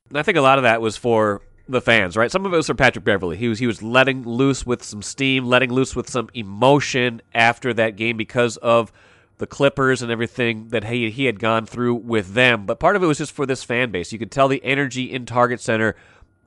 And 0.10 0.18
I 0.18 0.24
think 0.24 0.38
a 0.38 0.42
lot 0.42 0.60
of 0.60 0.64
that 0.64 0.82
was 0.82 0.98
for 0.98 1.42
the 1.68 1.82
fans, 1.82 2.16
right? 2.16 2.32
Some 2.32 2.46
of 2.46 2.54
it 2.54 2.58
was 2.58 2.68
for 2.68 2.76
Patrick 2.76 3.06
Beverley. 3.06 3.38
He 3.38 3.48
was 3.48 3.60
he 3.60 3.68
was 3.68 3.82
letting 3.82 4.24
loose 4.24 4.66
with 4.66 4.84
some 4.84 5.02
steam, 5.02 5.46
letting 5.46 5.74
loose 5.74 5.96
with 5.96 6.10
some 6.10 6.30
emotion 6.34 7.22
after 7.34 7.74
that 7.74 7.96
game 7.96 8.18
because 8.18 8.58
of 8.58 8.92
the 9.38 9.48
Clippers 9.48 10.02
and 10.02 10.12
everything 10.12 10.70
that 10.70 10.86
he 10.86 11.10
he 11.10 11.26
had 11.26 11.40
gone 11.40 11.66
through 11.66 11.96
with 11.96 12.34
them. 12.34 12.66
But 12.66 12.80
part 12.80 12.96
of 12.96 13.04
it 13.04 13.08
was 13.08 13.18
just 13.18 13.32
for 13.32 13.46
this 13.46 13.64
fan 13.64 13.92
base. 13.92 14.12
You 14.12 14.20
could 14.20 14.32
tell 14.32 14.48
the 14.48 14.64
energy 14.64 15.12
in 15.12 15.26
Target 15.26 15.60
Center 15.60 15.96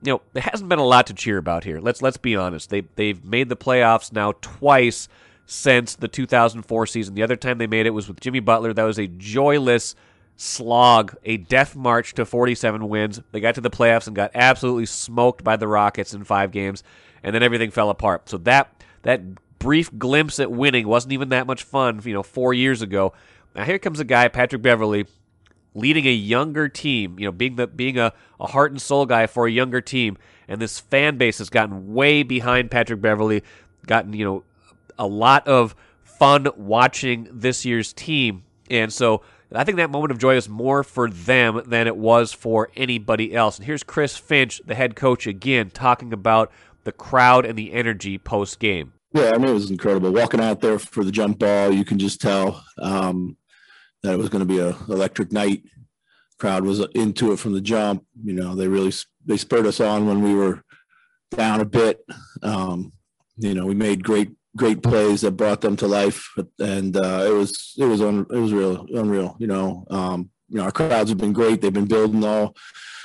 you 0.01 0.13
know, 0.13 0.21
there 0.33 0.43
hasn't 0.43 0.69
been 0.69 0.79
a 0.79 0.85
lot 0.85 1.07
to 1.07 1.13
cheer 1.13 1.37
about 1.37 1.63
here. 1.63 1.79
Let's 1.79 2.01
let's 2.01 2.17
be 2.17 2.35
honest. 2.35 2.69
They 2.69 2.81
they've 2.95 3.23
made 3.23 3.49
the 3.49 3.57
playoffs 3.57 4.13
now 4.13 4.33
twice 4.41 5.07
since 5.45 5.95
the 5.95 6.07
2004 6.07 6.85
season. 6.85 7.15
The 7.15 7.23
other 7.23 7.35
time 7.35 7.57
they 7.57 7.67
made 7.67 7.85
it 7.85 7.91
was 7.91 8.07
with 8.07 8.19
Jimmy 8.19 8.39
Butler. 8.39 8.73
That 8.73 8.83
was 8.83 8.99
a 8.99 9.07
joyless 9.07 9.95
slog, 10.35 11.15
a 11.25 11.37
death 11.37 11.75
march 11.75 12.13
to 12.13 12.25
47 12.25 12.87
wins. 12.87 13.19
They 13.31 13.39
got 13.41 13.55
to 13.55 13.61
the 13.61 13.69
playoffs 13.69 14.07
and 14.07 14.15
got 14.15 14.31
absolutely 14.33 14.85
smoked 14.85 15.43
by 15.43 15.57
the 15.57 15.67
Rockets 15.67 16.13
in 16.13 16.23
5 16.23 16.51
games 16.51 16.83
and 17.23 17.35
then 17.35 17.43
everything 17.43 17.71
fell 17.71 17.89
apart. 17.89 18.29
So 18.29 18.37
that 18.39 18.71
that 19.01 19.21
brief 19.59 19.97
glimpse 19.97 20.39
at 20.39 20.51
winning 20.51 20.87
wasn't 20.87 21.13
even 21.13 21.29
that 21.29 21.47
much 21.47 21.63
fun, 21.63 22.01
you 22.05 22.13
know, 22.13 22.23
4 22.23 22.53
years 22.53 22.81
ago. 22.81 23.13
Now 23.55 23.63
here 23.65 23.79
comes 23.79 23.99
a 23.99 24.05
guy, 24.05 24.27
Patrick 24.27 24.61
Beverley, 24.61 25.07
leading 25.79 26.05
a 26.05 26.13
younger 26.13 26.69
team, 26.69 27.17
you 27.19 27.25
know, 27.25 27.31
being 27.31 27.55
the 27.55 27.67
being 27.67 27.97
a, 27.97 28.13
a 28.39 28.47
heart 28.47 28.71
and 28.71 28.81
soul 28.81 29.05
guy 29.05 29.27
for 29.27 29.47
a 29.47 29.51
younger 29.51 29.81
team, 29.81 30.17
and 30.47 30.61
this 30.61 30.79
fan 30.79 31.17
base 31.17 31.37
has 31.37 31.49
gotten 31.49 31.93
way 31.93 32.23
behind 32.23 32.71
Patrick 32.71 33.01
Beverley, 33.01 33.43
gotten, 33.85 34.13
you 34.13 34.25
know, 34.25 34.43
a 34.97 35.07
lot 35.07 35.47
of 35.47 35.75
fun 36.03 36.47
watching 36.57 37.27
this 37.31 37.65
year's 37.65 37.93
team. 37.93 38.43
And 38.69 38.91
so 38.91 39.21
I 39.53 39.63
think 39.63 39.77
that 39.77 39.89
moment 39.89 40.11
of 40.11 40.19
joy 40.19 40.35
is 40.35 40.47
more 40.47 40.83
for 40.83 41.09
them 41.09 41.61
than 41.65 41.87
it 41.87 41.97
was 41.97 42.33
for 42.33 42.69
anybody 42.75 43.33
else. 43.33 43.57
And 43.57 43.65
here's 43.65 43.83
Chris 43.83 44.17
Finch, 44.17 44.61
the 44.65 44.75
head 44.75 44.95
coach, 44.95 45.25
again, 45.25 45.71
talking 45.71 46.13
about 46.13 46.51
the 46.83 46.91
crowd 46.91 47.45
and 47.45 47.57
the 47.57 47.73
energy 47.73 48.17
post 48.17 48.59
game. 48.59 48.93
Yeah, 49.13 49.31
I 49.33 49.37
mean, 49.37 49.49
it 49.49 49.53
was 49.53 49.71
incredible. 49.71 50.11
Walking 50.11 50.39
out 50.39 50.61
there 50.61 50.77
for 50.77 51.03
the 51.03 51.11
jump 51.11 51.39
ball, 51.39 51.71
you 51.73 51.83
can 51.83 51.97
just 51.97 52.21
tell 52.21 52.63
um, 52.77 53.37
that 54.03 54.13
it 54.13 54.17
was 54.17 54.29
going 54.29 54.45
to 54.45 54.53
be 54.53 54.59
a 54.59 54.75
electric 54.87 55.31
night. 55.31 55.63
Crowd 56.37 56.63
was 56.63 56.79
into 56.95 57.31
it 57.31 57.39
from 57.39 57.53
the 57.53 57.61
jump. 57.61 58.05
You 58.23 58.33
know, 58.33 58.55
they 58.55 58.67
really 58.67 58.93
they 59.25 59.37
spurred 59.37 59.65
us 59.65 59.79
on 59.79 60.07
when 60.07 60.21
we 60.21 60.33
were 60.33 60.63
down 61.31 61.59
a 61.59 61.65
bit. 61.65 62.03
Um, 62.41 62.93
you 63.37 63.53
know, 63.53 63.65
we 63.65 63.75
made 63.75 64.03
great 64.03 64.31
great 64.55 64.81
plays 64.81 65.21
that 65.21 65.31
brought 65.31 65.61
them 65.61 65.75
to 65.77 65.87
life, 65.87 66.29
and 66.59 66.95
uh, 66.95 67.25
it 67.27 67.33
was 67.33 67.73
it 67.77 67.85
was 67.85 68.01
un, 68.01 68.25
it 68.31 68.37
was 68.37 68.53
real 68.53 68.85
unreal. 68.93 69.35
You 69.39 69.47
know, 69.47 69.85
um, 69.89 70.29
you 70.47 70.57
know, 70.57 70.63
our 70.63 70.71
crowds 70.71 71.09
have 71.09 71.17
been 71.17 71.33
great. 71.33 71.61
They've 71.61 71.73
been 71.73 71.85
building 71.85 72.23
all 72.23 72.55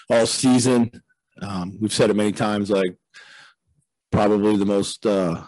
all 0.08 0.26
season. 0.26 1.02
Um, 1.42 1.76
we've 1.80 1.92
said 1.92 2.10
it 2.10 2.16
many 2.16 2.32
times, 2.32 2.70
like 2.70 2.96
probably 4.12 4.56
the 4.56 4.64
most 4.64 5.04
uh, 5.06 5.42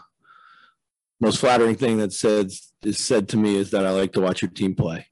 most 1.21 1.39
flattering 1.39 1.77
thing 1.77 1.99
that 1.99 2.13
said 2.13 2.51
is 2.83 2.99
said 2.99 3.29
to 3.29 3.37
me 3.37 3.57
is 3.57 3.71
that 3.71 3.87
I 3.87 3.91
like 3.91 4.13
to 4.15 4.21
watch 4.21 4.43
your 4.43 4.51
team 4.51 4.75
play 4.75 5.07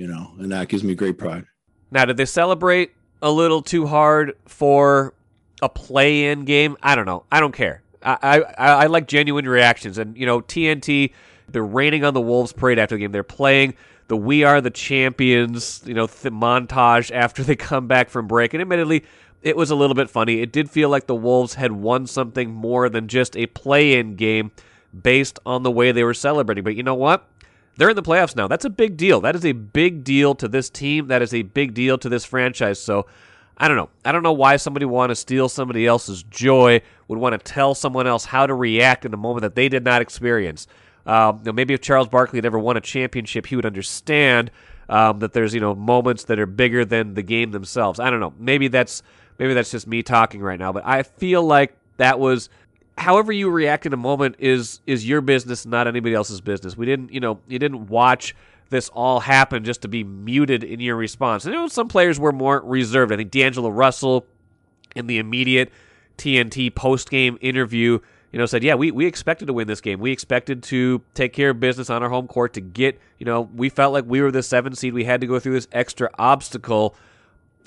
you 0.00 0.06
know, 0.06 0.32
and 0.38 0.50
that 0.50 0.68
gives 0.68 0.82
me 0.82 0.94
great 0.94 1.18
pride. 1.18 1.44
Now, 1.90 2.06
did 2.06 2.16
they 2.16 2.24
celebrate 2.24 2.92
a 3.20 3.30
little 3.30 3.60
too 3.60 3.86
hard 3.86 4.34
for 4.46 5.12
a 5.60 5.68
play-in 5.68 6.46
game? 6.46 6.78
I 6.82 6.94
don't 6.94 7.04
know. 7.04 7.24
I 7.30 7.38
don't 7.38 7.52
care. 7.52 7.82
I, 8.02 8.42
I, 8.56 8.66
I 8.66 8.86
like 8.86 9.06
genuine 9.06 9.46
reactions, 9.46 9.98
and 9.98 10.16
you 10.16 10.24
know, 10.24 10.40
TNT 10.40 11.12
they're 11.50 11.62
raining 11.62 12.04
on 12.04 12.14
the 12.14 12.20
Wolves 12.20 12.52
parade 12.52 12.78
after 12.78 12.94
the 12.94 13.00
game. 13.00 13.12
They're 13.12 13.22
playing 13.22 13.74
the 14.08 14.16
"We 14.16 14.42
Are 14.42 14.62
the 14.62 14.70
Champions," 14.70 15.82
you 15.84 15.92
know, 15.92 16.06
th- 16.06 16.32
montage 16.32 17.10
after 17.14 17.42
they 17.44 17.56
come 17.56 17.86
back 17.86 18.08
from 18.08 18.26
break, 18.26 18.54
and 18.54 18.62
admittedly. 18.62 19.04
It 19.42 19.56
was 19.56 19.70
a 19.70 19.74
little 19.74 19.94
bit 19.94 20.10
funny. 20.10 20.42
It 20.42 20.52
did 20.52 20.70
feel 20.70 20.90
like 20.90 21.06
the 21.06 21.14
Wolves 21.14 21.54
had 21.54 21.72
won 21.72 22.06
something 22.06 22.50
more 22.50 22.90
than 22.90 23.08
just 23.08 23.38
a 23.38 23.46
play 23.46 23.98
in 23.98 24.14
game 24.14 24.50
based 24.92 25.38
on 25.46 25.62
the 25.62 25.70
way 25.70 25.92
they 25.92 26.04
were 26.04 26.12
celebrating. 26.12 26.62
But 26.62 26.76
you 26.76 26.82
know 26.82 26.94
what? 26.94 27.26
They're 27.76 27.90
in 27.90 27.96
the 27.96 28.02
playoffs 28.02 28.36
now. 28.36 28.46
That's 28.46 28.64
a 28.64 28.70
big 28.70 28.96
deal. 28.96 29.20
That 29.20 29.34
is 29.34 29.44
a 29.44 29.52
big 29.52 30.04
deal 30.04 30.34
to 30.34 30.48
this 30.48 30.68
team. 30.68 31.08
That 31.08 31.22
is 31.22 31.32
a 31.32 31.42
big 31.42 31.72
deal 31.72 31.96
to 31.98 32.08
this 32.08 32.24
franchise. 32.24 32.78
So 32.78 33.06
I 33.56 33.68
don't 33.68 33.76
know. 33.76 33.90
I 34.04 34.12
don't 34.12 34.22
know 34.22 34.32
why 34.32 34.56
somebody 34.56 34.86
would 34.86 34.94
want 34.94 35.10
to 35.10 35.16
steal 35.16 35.48
somebody 35.48 35.86
else's 35.86 36.22
joy, 36.22 36.80
would 37.08 37.18
want 37.18 37.32
to 37.32 37.52
tell 37.52 37.74
someone 37.74 38.06
else 38.06 38.24
how 38.24 38.46
to 38.46 38.54
react 38.54 39.04
in 39.04 39.12
a 39.12 39.18
moment 39.18 39.42
that 39.42 39.54
they 39.54 39.68
did 39.68 39.84
not 39.84 40.02
experience. 40.02 40.66
Um, 41.06 41.42
maybe 41.44 41.74
if 41.74 41.80
Charles 41.80 42.08
Barkley 42.08 42.38
had 42.38 42.46
ever 42.46 42.58
won 42.58 42.76
a 42.76 42.80
championship, 42.80 43.46
he 43.46 43.56
would 43.56 43.66
understand 43.66 44.50
um, 44.88 45.18
that 45.20 45.32
there's 45.32 45.54
you 45.54 45.60
know 45.60 45.74
moments 45.74 46.24
that 46.24 46.38
are 46.38 46.46
bigger 46.46 46.84
than 46.84 47.14
the 47.14 47.22
game 47.22 47.50
themselves. 47.50 48.00
I 48.00 48.10
don't 48.10 48.20
know. 48.20 48.34
Maybe 48.38 48.68
that's 48.68 49.02
maybe 49.38 49.54
that's 49.54 49.70
just 49.70 49.86
me 49.86 50.02
talking 50.02 50.40
right 50.40 50.58
now, 50.58 50.72
but 50.72 50.86
I 50.86 51.02
feel 51.02 51.42
like 51.42 51.74
that 51.98 52.18
was 52.18 52.48
however 52.98 53.32
you 53.32 53.50
react 53.50 53.86
in 53.86 53.92
a 53.92 53.96
moment 53.96 54.36
is 54.38 54.80
is 54.86 55.08
your 55.08 55.20
business, 55.20 55.66
not 55.66 55.86
anybody 55.86 56.14
else's 56.14 56.40
business. 56.40 56.76
We 56.76 56.86
didn't, 56.86 57.12
you 57.12 57.20
know, 57.20 57.40
you 57.48 57.58
didn't 57.58 57.88
watch 57.88 58.34
this 58.70 58.88
all 58.90 59.20
happen 59.20 59.64
just 59.64 59.82
to 59.82 59.88
be 59.88 60.04
muted 60.04 60.62
in 60.62 60.80
your 60.80 60.96
response. 60.96 61.44
And 61.44 61.54
you 61.54 61.60
know, 61.60 61.68
some 61.68 61.88
players 61.88 62.18
were 62.18 62.32
more 62.32 62.60
reserved. 62.60 63.12
I 63.12 63.16
think 63.16 63.30
D'Angelo 63.30 63.70
Russell 63.70 64.26
in 64.94 65.06
the 65.06 65.18
immediate 65.18 65.70
TNT 66.18 66.74
post 66.74 67.10
game 67.10 67.38
interview, 67.40 67.98
you 68.32 68.38
know, 68.38 68.46
said, 68.46 68.62
"Yeah, 68.62 68.74
we 68.74 68.90
we 68.90 69.06
expected 69.06 69.46
to 69.46 69.52
win 69.52 69.66
this 69.66 69.80
game. 69.80 69.98
We 69.98 70.12
expected 70.12 70.62
to 70.64 71.02
take 71.14 71.32
care 71.32 71.50
of 71.50 71.60
business 71.60 71.90
on 71.90 72.02
our 72.02 72.08
home 72.08 72.28
court 72.28 72.52
to 72.54 72.60
get, 72.60 73.00
you 73.18 73.26
know, 73.26 73.48
we 73.54 73.68
felt 73.68 73.92
like 73.92 74.04
we 74.06 74.20
were 74.20 74.30
the 74.30 74.42
seven 74.42 74.74
seed. 74.74 74.94
We 74.94 75.04
had 75.04 75.20
to 75.20 75.26
go 75.26 75.38
through 75.38 75.54
this 75.54 75.68
extra 75.72 76.10
obstacle." 76.18 76.94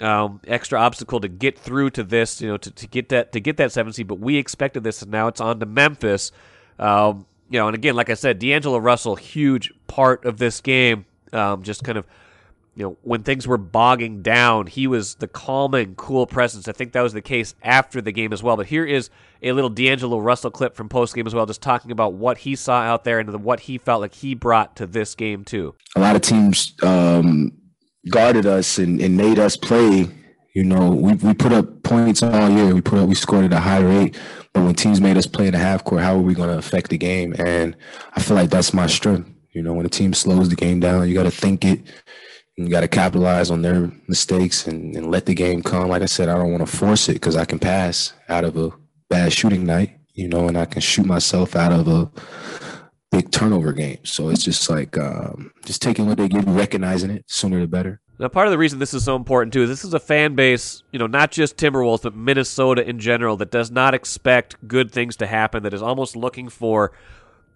Um, 0.03 0.41
extra 0.45 0.79
obstacle 0.79 1.19
to 1.21 1.27
get 1.27 1.57
through 1.57 1.91
to 1.91 2.03
this, 2.03 2.41
you 2.41 2.47
know, 2.47 2.57
to, 2.57 2.71
to 2.71 2.87
get 2.87 3.09
that 3.09 3.31
to 3.31 3.39
get 3.39 3.57
that 3.57 3.71
seven 3.71 3.93
seed. 3.93 4.07
But 4.07 4.19
we 4.19 4.37
expected 4.37 4.83
this, 4.83 5.01
and 5.01 5.11
now 5.11 5.27
it's 5.27 5.41
on 5.41 5.59
to 5.59 5.65
Memphis. 5.65 6.31
Um, 6.77 7.25
you 7.49 7.59
know, 7.59 7.67
and 7.67 7.75
again, 7.75 7.95
like 7.95 8.09
I 8.09 8.15
said, 8.15 8.39
D'Angelo 8.39 8.77
Russell, 8.77 9.15
huge 9.15 9.71
part 9.87 10.25
of 10.25 10.37
this 10.37 10.59
game. 10.61 11.05
Um, 11.31 11.63
just 11.63 11.83
kind 11.83 11.97
of, 11.97 12.05
you 12.75 12.83
know, 12.83 12.97
when 13.01 13.23
things 13.23 13.47
were 13.47 13.57
bogging 13.57 14.21
down, 14.21 14.67
he 14.67 14.87
was 14.87 15.15
the 15.15 15.27
calming, 15.27 15.95
cool 15.95 16.27
presence. 16.27 16.67
I 16.67 16.71
think 16.71 16.93
that 16.93 17.01
was 17.01 17.13
the 17.13 17.21
case 17.21 17.55
after 17.61 18.01
the 18.01 18.11
game 18.11 18.33
as 18.33 18.43
well. 18.43 18.57
But 18.57 18.67
here 18.67 18.85
is 18.85 19.09
a 19.41 19.51
little 19.51 19.69
D'Angelo 19.69 20.19
Russell 20.19 20.51
clip 20.51 20.75
from 20.75 20.89
post 20.89 21.15
game 21.15 21.27
as 21.27 21.33
well, 21.33 21.45
just 21.45 21.61
talking 21.61 21.91
about 21.91 22.13
what 22.13 22.39
he 22.39 22.55
saw 22.55 22.81
out 22.81 23.03
there 23.03 23.19
and 23.19 23.43
what 23.43 23.61
he 23.61 23.77
felt 23.77 24.01
like 24.01 24.15
he 24.15 24.35
brought 24.35 24.75
to 24.77 24.87
this 24.87 25.15
game 25.15 25.43
too. 25.43 25.75
A 25.95 25.99
lot 25.99 26.15
of 26.15 26.21
teams 26.21 26.73
um, 26.81 27.51
guarded 28.09 28.45
us 28.45 28.77
and, 28.77 29.01
and 29.01 29.17
made 29.17 29.39
us 29.39 29.57
play. 29.57 30.09
You 30.53 30.63
know, 30.63 30.91
we, 30.91 31.13
we 31.15 31.33
put 31.33 31.51
up 31.51 31.83
points 31.83 32.21
all 32.21 32.49
year. 32.49 32.73
We 32.73 32.81
put 32.81 32.99
up, 32.99 33.09
we 33.09 33.15
scored 33.15 33.45
at 33.45 33.53
a 33.53 33.59
high 33.59 33.81
rate. 33.81 34.15
But 34.53 34.63
when 34.63 34.75
teams 34.75 35.01
made 35.01 35.17
us 35.17 35.25
play 35.25 35.47
in 35.47 35.53
the 35.53 35.57
half 35.57 35.83
court, 35.83 36.03
how 36.03 36.15
are 36.15 36.21
we 36.21 36.35
going 36.35 36.49
to 36.49 36.57
affect 36.57 36.89
the 36.89 36.97
game? 36.97 37.33
And 37.39 37.75
I 38.15 38.21
feel 38.21 38.35
like 38.35 38.51
that's 38.51 38.73
my 38.73 38.87
strength. 38.87 39.29
You 39.51 39.63
know, 39.63 39.73
when 39.73 39.85
a 39.85 39.89
team 39.89 40.13
slows 40.13 40.49
the 40.49 40.55
game 40.55 40.79
down, 40.79 41.07
you 41.07 41.13
got 41.13 41.23
to 41.23 41.31
think 41.31 41.65
it. 41.65 41.81
You 42.55 42.69
got 42.69 42.81
to 42.81 42.87
capitalize 42.87 43.49
on 43.49 43.63
their 43.63 43.91
mistakes 44.07 44.67
and, 44.67 44.95
and 44.95 45.09
let 45.09 45.25
the 45.25 45.33
game 45.33 45.63
come. 45.63 45.89
Like 45.89 46.03
I 46.03 46.07
said, 46.07 46.29
I 46.29 46.35
don't 46.35 46.51
want 46.51 46.67
to 46.67 46.77
force 46.77 47.09
it 47.09 47.13
because 47.13 47.35
I 47.35 47.45
can 47.45 47.57
pass 47.57 48.13
out 48.29 48.43
of 48.43 48.57
a 48.57 48.71
bad 49.09 49.33
shooting 49.33 49.65
night, 49.65 49.97
you 50.13 50.27
know, 50.27 50.47
and 50.47 50.57
I 50.57 50.65
can 50.65 50.81
shoot 50.81 51.05
myself 51.05 51.55
out 51.55 51.71
of 51.71 51.87
a 51.87 52.11
big 53.13 53.31
turnover 53.31 53.71
games. 53.73 54.11
So 54.11 54.29
it's 54.29 54.43
just 54.43 54.69
like 54.69 54.97
um, 54.97 55.51
just 55.65 55.81
taking 55.81 56.07
what 56.07 56.17
they 56.17 56.27
give 56.27 56.45
you, 56.47 56.51
recognizing 56.51 57.11
it 57.11 57.25
sooner 57.27 57.59
the 57.59 57.67
better. 57.67 58.01
Now, 58.19 58.27
part 58.27 58.47
of 58.47 58.51
the 58.51 58.57
reason 58.57 58.79
this 58.79 58.93
is 58.93 59.05
so 59.05 59.15
important 59.15 59.53
too 59.53 59.63
is 59.63 59.69
this 59.69 59.85
is 59.85 59.93
a 59.93 59.99
fan 59.99 60.35
base, 60.35 60.83
you 60.91 60.99
know, 60.99 61.07
not 61.07 61.31
just 61.31 61.57
Timberwolves, 61.57 62.03
but 62.03 62.15
Minnesota 62.15 62.87
in 62.87 62.99
general, 62.99 63.37
that 63.37 63.51
does 63.51 63.71
not 63.71 63.93
expect 63.93 64.67
good 64.67 64.91
things 64.91 65.15
to 65.17 65.27
happen, 65.27 65.63
that 65.63 65.73
is 65.73 65.81
almost 65.81 66.15
looking 66.15 66.49
for 66.49 66.91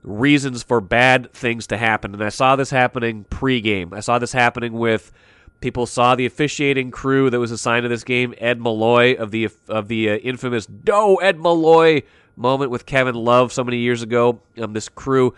reasons 0.04 0.63
for 0.63 0.80
bad 0.80 1.32
things 1.34 1.67
to 1.67 1.78
happen. 1.78 2.13
And 2.13 2.24
I 2.24 2.30
saw 2.30 2.56
this 2.56 2.70
happening 2.70 3.26
pregame. 3.30 3.93
I 3.93 4.00
saw 4.00 4.20
this 4.20 4.34
happening 4.34 4.74
with 4.74 5.12
people 5.60 5.86
saw 5.86 6.15
the 6.15 6.26
officiating 6.26 6.91
crew 6.91 7.30
that 7.30 7.39
was 7.39 7.52
assigned 7.52 7.84
to 7.84 7.89
this 7.89 8.04
game, 8.04 8.34
Ed 8.38 8.62
Malloy 8.62 9.15
of 9.15 9.32
the 9.32 9.50
of 9.67 9.88
the 9.88 10.10
uh, 10.10 10.15
infamous 10.17 10.65
"Do 10.65 11.17
Ed 11.22 11.39
Malloy" 11.39 12.04
moment 12.38 12.71
with 12.71 12.86
Kevin 12.86 13.15
Love 13.15 13.52
so 13.52 13.63
many 13.63 13.78
years 13.78 14.02
ago. 14.02 14.39
Um, 14.58 14.73
this 14.73 14.89
crew, 14.89 15.34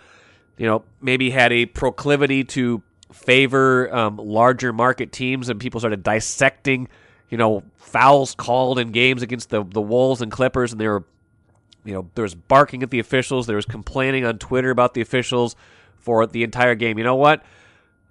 you 0.57 0.67
know, 0.67 0.83
maybe 1.01 1.29
had 1.29 1.51
a 1.51 1.65
proclivity 1.65 2.43
to 2.43 2.83
favor 3.11 3.93
um, 3.93 4.17
larger 4.17 4.71
market 4.71 5.11
teams, 5.11 5.49
and 5.49 5.59
people 5.59 5.79
started 5.79 6.03
dissecting, 6.03 6.87
you 7.29 7.37
know, 7.37 7.63
fouls 7.77 8.35
called 8.35 8.77
in 8.77 8.91
games 8.91 9.21
against 9.23 9.49
the 9.49 9.63
the 9.63 9.81
Wolves 9.81 10.21
and 10.21 10.31
Clippers, 10.31 10.71
and 10.71 10.79
they 10.79 10.87
were, 10.87 11.03
you 11.85 11.93
know, 11.93 12.09
there 12.15 12.23
was 12.23 12.35
barking 12.35 12.83
at 12.83 12.91
the 12.91 12.99
officials, 12.99 13.47
there 13.47 13.55
was 13.55 13.65
complaining 13.65 14.25
on 14.25 14.37
Twitter 14.37 14.69
about 14.69 14.93
the 14.93 15.01
officials 15.01 15.55
for 15.97 16.27
the 16.27 16.43
entire 16.43 16.75
game. 16.75 16.97
You 16.97 17.03
know 17.03 17.15
what? 17.15 17.43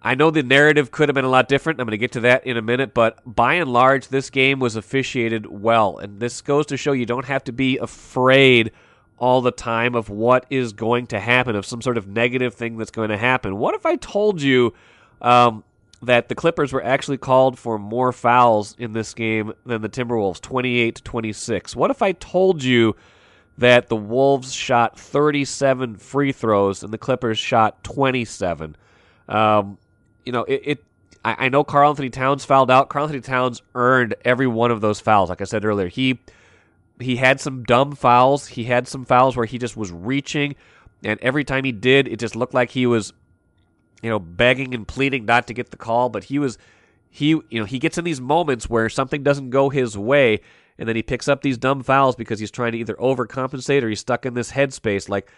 I 0.01 0.15
know 0.15 0.31
the 0.31 0.43
narrative 0.43 0.91
could 0.91 1.09
have 1.09 1.15
been 1.15 1.25
a 1.25 1.31
lot 1.31 1.49
different. 1.49 1.81
I'm 1.81 1.87
going 1.87 1.93
to 1.93 1.99
get 1.99 2.13
to 2.13 2.21
that 2.21 2.47
in 2.47 2.57
a 2.57 2.63
minute, 2.63 2.95
but 2.95 3.19
by 3.25 3.55
and 3.55 3.73
large, 3.73 4.09
this 4.09 4.31
game 4.31 4.61
was 4.61 4.77
officiated 4.77 5.47
well. 5.47 5.99
And 5.99 6.21
this 6.21 6.41
goes 6.41 6.67
to 6.67 6.77
show 6.77 6.93
you 6.93 7.07
don't 7.07 7.25
have 7.25 7.43
to 7.45 7.53
be 7.53 7.79
afraid 7.79 8.71
all 9.19 9.41
the 9.41 9.51
time 9.51 9.97
of 9.97 10.09
what 10.09 10.47
is 10.51 10.73
going 10.73 11.09
to 11.09 11.19
happen, 11.19 11.57
of 11.57 11.67
some 11.67 11.83
sort 11.83 11.99
of 11.99 12.07
negative 12.07 12.55
thing 12.55 12.77
that's 12.77 12.93
going 12.93 13.09
to 13.09 13.17
happen. 13.17 13.57
What 13.59 13.75
if 13.75 13.85
I 13.85 13.97
told 13.97 14.41
you 14.41 14.73
um, 15.21 15.65
that 16.03 16.29
the 16.29 16.37
Clippers 16.37 16.73
were 16.73 16.85
actually 16.85 17.19
called 17.19 17.59
for 17.59 17.77
more 17.77 18.13
fouls 18.13 18.77
in 18.79 18.93
this 18.93 19.13
game 19.15 19.53
than 19.67 19.83
the 19.83 19.89
Timberwolves, 19.89 20.41
28 20.41 20.95
to 20.95 21.03
26? 21.03 21.75
What 21.75 21.91
if 21.91 22.03
I 22.03 22.13
told 22.13 22.63
you 22.63 22.95
that 23.59 23.89
the 23.89 23.97
Wolves 23.97 24.53
shot 24.53 24.97
37 24.97 25.97
free 25.97 26.31
throws 26.31 26.85
and 26.85 26.93
the 26.93 26.99
Clippers 26.99 27.39
shot 27.39 27.83
27? 27.83 28.77
Um, 29.29 29.79
you 30.25 30.33
know, 30.33 30.45
it, 30.45 30.63
it 30.65 30.85
I, 31.25 31.47
I 31.47 31.49
know 31.49 31.65
Karl-Anthony 31.65 32.11
Towns 32.11 32.45
fouled 32.45 32.71
out. 32.71 32.89
Karl 32.89 33.05
Anthony 33.05 33.21
Towns 33.21 33.63
earned 33.75 34.15
every 34.25 34.47
one 34.47 34.71
of 34.71 34.81
those 34.81 35.01
fouls. 35.01 35.29
Like 35.29 35.41
I 35.41 35.45
said 35.45 35.65
earlier, 35.65 35.89
he 35.89 36.19
he 37.01 37.17
had 37.17 37.41
some 37.41 37.63
dumb 37.63 37.93
fouls. 37.93 38.47
He 38.49 38.65
had 38.65 38.89
some 38.89 39.05
fouls 39.05 39.37
where 39.37 39.47
he 39.47 39.59
just 39.59 39.77
was 39.77 39.93
reaching, 39.93 40.57
and 41.05 41.19
every 41.21 41.45
time 41.45 41.65
he 41.65 41.73
did, 41.73 42.09
it 42.09 42.19
just 42.19 42.35
looked 42.35 42.55
like 42.55 42.71
he 42.71 42.87
was, 42.87 43.13
you 44.03 44.11
know, 44.11 44.19
begging 44.19 44.75
and 44.75 44.87
pleading 44.87 45.25
not 45.25 45.47
to 45.47 45.55
get 45.55 45.71
the 45.71 45.77
call. 45.77 46.09
But 46.09 46.25
he 46.25 46.39
was, 46.39 46.59
he, 47.11 47.29
you 47.29 47.45
know, 47.53 47.65
he 47.65 47.79
gets 47.79 47.99
in 47.99 48.05
these 48.05 48.21
moments 48.21 48.69
where 48.69 48.89
something 48.89 49.23
doesn't 49.23 49.51
go 49.51 49.69
his 49.69 49.97
way, 49.97 50.41
and 50.79 50.89
then 50.89 50.97
he 50.97 51.03
picks 51.03 51.29
up 51.29 51.43
these 51.43 51.59
dumb 51.59 51.83
fouls 51.83 52.17
because 52.17 52.41
he's 52.41 52.51
trying 52.51 52.73
to 52.73 52.79
either 52.79 52.95
overcompensate 52.95 53.83
or 53.83 53.89
he's 53.89 54.01
stuck 54.01 54.27
in 54.27 54.35
this 54.35 54.53
headspace. 54.53 55.09
Like 55.09 55.31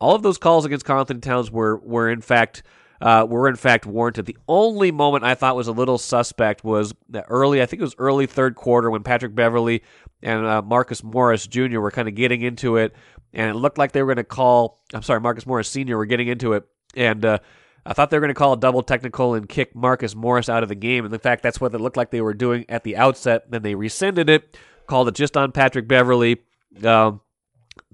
all 0.00 0.14
of 0.14 0.22
those 0.22 0.38
calls 0.38 0.64
against 0.64 0.84
Karl-Anthony 0.84 1.20
Towns 1.20 1.50
were 1.50 1.76
were 1.78 2.10
in 2.10 2.20
fact 2.20 2.62
uh, 3.04 3.26
were 3.28 3.46
in 3.46 3.54
fact 3.54 3.84
warranted. 3.84 4.24
The 4.24 4.38
only 4.48 4.90
moment 4.90 5.24
I 5.24 5.34
thought 5.34 5.56
was 5.56 5.68
a 5.68 5.72
little 5.72 5.98
suspect 5.98 6.64
was 6.64 6.94
early, 7.28 7.60
I 7.60 7.66
think 7.66 7.80
it 7.80 7.84
was 7.84 7.94
early 7.98 8.24
third 8.24 8.56
quarter 8.56 8.90
when 8.90 9.02
Patrick 9.02 9.34
Beverley 9.34 9.82
and 10.22 10.46
uh, 10.46 10.62
Marcus 10.62 11.04
Morris 11.04 11.46
Jr. 11.46 11.80
were 11.80 11.90
kind 11.90 12.08
of 12.08 12.14
getting 12.14 12.40
into 12.40 12.78
it, 12.78 12.94
and 13.34 13.50
it 13.50 13.54
looked 13.54 13.76
like 13.76 13.92
they 13.92 14.02
were 14.02 14.06
going 14.06 14.16
to 14.16 14.24
call. 14.24 14.80
I'm 14.94 15.02
sorry, 15.02 15.20
Marcus 15.20 15.44
Morris 15.44 15.68
Sr. 15.68 15.98
were 15.98 16.06
getting 16.06 16.28
into 16.28 16.54
it, 16.54 16.66
and 16.96 17.22
uh, 17.26 17.38
I 17.84 17.92
thought 17.92 18.08
they 18.08 18.16
were 18.16 18.22
going 18.22 18.34
to 18.34 18.38
call 18.38 18.54
a 18.54 18.58
double 18.58 18.82
technical 18.82 19.34
and 19.34 19.46
kick 19.46 19.76
Marcus 19.76 20.14
Morris 20.14 20.48
out 20.48 20.62
of 20.62 20.70
the 20.70 20.74
game. 20.74 21.04
And 21.04 21.12
in 21.12 21.20
fact, 21.20 21.42
that's 21.42 21.60
what 21.60 21.74
it 21.74 21.80
looked 21.82 21.98
like 21.98 22.10
they 22.10 22.22
were 22.22 22.32
doing 22.32 22.64
at 22.70 22.84
the 22.84 22.96
outset. 22.96 23.50
Then 23.50 23.60
they 23.60 23.74
rescinded 23.74 24.30
it, 24.30 24.56
called 24.86 25.08
it 25.08 25.14
just 25.14 25.36
on 25.36 25.52
Patrick 25.52 25.86
Beverley. 25.86 26.38
Um, 26.82 27.20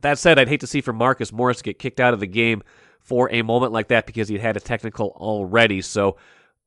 that 0.02 0.18
said, 0.18 0.38
I'd 0.38 0.48
hate 0.48 0.60
to 0.60 0.68
see 0.68 0.80
for 0.80 0.92
Marcus 0.92 1.32
Morris 1.32 1.62
get 1.62 1.80
kicked 1.80 1.98
out 1.98 2.14
of 2.14 2.20
the 2.20 2.28
game 2.28 2.62
for 3.10 3.28
a 3.32 3.42
moment 3.42 3.72
like 3.72 3.88
that 3.88 4.06
because 4.06 4.28
he'd 4.28 4.40
had 4.40 4.56
a 4.56 4.60
technical 4.60 5.08
already. 5.16 5.80
So, 5.82 6.16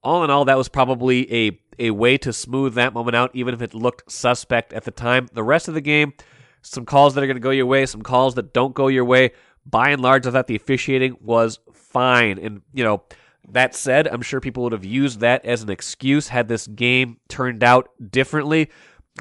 all 0.03 0.25
in 0.25 0.29
all, 0.29 0.43
that 0.43 0.57
was 0.57 0.67
probably 0.67 1.33
a 1.33 1.57
a 1.79 1.91
way 1.91 2.17
to 2.17 2.33
smooth 2.33 2.73
that 2.73 2.93
moment 2.93 3.15
out, 3.15 3.31
even 3.33 3.53
if 3.53 3.61
it 3.61 3.73
looked 3.73 4.11
suspect 4.11 4.73
at 4.73 4.83
the 4.83 4.91
time. 4.91 5.29
The 5.31 5.41
rest 5.41 5.69
of 5.69 5.73
the 5.73 5.79
game, 5.79 6.11
some 6.61 6.85
calls 6.85 7.15
that 7.15 7.23
are 7.23 7.27
going 7.27 7.37
to 7.37 7.41
go 7.41 7.51
your 7.51 7.65
way, 7.65 7.85
some 7.85 8.01
calls 8.01 8.35
that 8.35 8.53
don't 8.53 8.75
go 8.75 8.89
your 8.89 9.05
way. 9.05 9.31
By 9.65 9.91
and 9.91 10.01
large, 10.01 10.27
I 10.27 10.31
thought 10.31 10.47
the 10.47 10.57
officiating 10.57 11.15
was 11.21 11.59
fine. 11.71 12.37
And, 12.37 12.61
you 12.73 12.83
know, 12.83 13.03
that 13.49 13.73
said, 13.73 14.09
I'm 14.09 14.21
sure 14.21 14.41
people 14.41 14.63
would 14.63 14.73
have 14.73 14.83
used 14.83 15.21
that 15.21 15.45
as 15.45 15.63
an 15.63 15.69
excuse 15.69 16.27
had 16.27 16.49
this 16.49 16.67
game 16.67 17.21
turned 17.29 17.63
out 17.63 17.89
differently. 18.11 18.69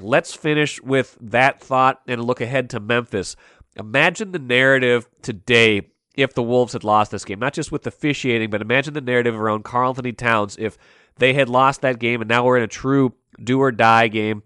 Let's 0.01 0.35
finish 0.35 0.83
with 0.83 1.17
that 1.21 1.61
thought 1.61 2.01
and 2.09 2.25
look 2.25 2.41
ahead 2.41 2.69
to 2.71 2.81
Memphis. 2.81 3.37
Imagine 3.77 4.33
the 4.33 4.41
narrative 4.41 5.09
today 5.23 5.92
if 6.17 6.35
the 6.35 6.43
Wolves 6.43 6.73
had 6.73 6.85
lost 6.85 7.11
this 7.11 7.25
game, 7.25 7.39
not 7.39 7.55
just 7.55 7.73
with 7.73 7.87
officiating, 7.87 8.51
but 8.51 8.61
imagine 8.61 8.95
the 8.95 9.01
narrative 9.01 9.35
around 9.35 9.65
Karl-Anthony 9.65 10.13
Towns 10.13 10.57
if 10.59 10.77
they 11.17 11.35
had 11.35 11.49
lost 11.49 11.81
that 11.83 11.99
game 11.99 12.21
and 12.21 12.29
now 12.29 12.45
we're 12.45 12.57
in 12.57 12.63
a 12.63 12.69
true 12.69 13.15
do 13.43 13.61
or 13.61 13.73
die 13.73 14.09
game 14.09 14.43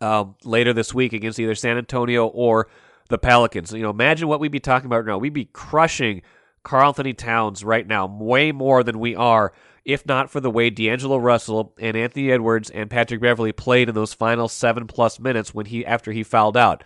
um, 0.00 0.36
later 0.44 0.72
this 0.72 0.94
week 0.94 1.12
against 1.12 1.38
either 1.38 1.54
San 1.54 1.78
Antonio 1.78 2.26
or 2.26 2.68
the 3.08 3.18
Pelicans. 3.18 3.72
You 3.72 3.82
know, 3.82 3.90
imagine 3.90 4.28
what 4.28 4.40
we'd 4.40 4.52
be 4.52 4.60
talking 4.60 4.86
about 4.86 5.06
now. 5.06 5.18
We'd 5.18 5.32
be 5.32 5.46
crushing 5.46 6.22
Karl-Anthony 6.64 7.12
Towns 7.12 7.62
right 7.62 7.86
now, 7.86 8.06
way 8.06 8.50
more 8.52 8.82
than 8.82 8.98
we 8.98 9.14
are, 9.14 9.52
if 9.84 10.04
not 10.04 10.30
for 10.30 10.40
the 10.40 10.50
way 10.50 10.68
D'Angelo 10.68 11.16
Russell 11.16 11.74
and 11.78 11.96
Anthony 11.96 12.32
Edwards 12.32 12.70
and 12.70 12.90
Patrick 12.90 13.20
Beverley 13.20 13.52
played 13.52 13.88
in 13.88 13.94
those 13.94 14.12
final 14.12 14.48
seven 14.48 14.86
plus 14.86 15.20
minutes 15.20 15.54
when 15.54 15.66
he 15.66 15.86
after 15.86 16.10
he 16.10 16.24
fouled 16.24 16.56
out. 16.56 16.82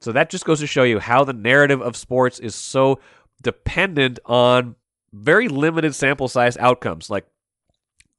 So 0.00 0.12
that 0.12 0.30
just 0.30 0.44
goes 0.44 0.60
to 0.60 0.66
show 0.66 0.84
you 0.84 0.98
how 0.98 1.24
the 1.24 1.32
narrative 1.32 1.82
of 1.82 1.96
sports 1.96 2.38
is 2.38 2.54
so 2.54 3.00
dependent 3.42 4.18
on 4.26 4.74
very 5.12 5.48
limited 5.48 5.94
sample 5.94 6.28
size 6.28 6.56
outcomes. 6.56 7.08
Like 7.10 7.26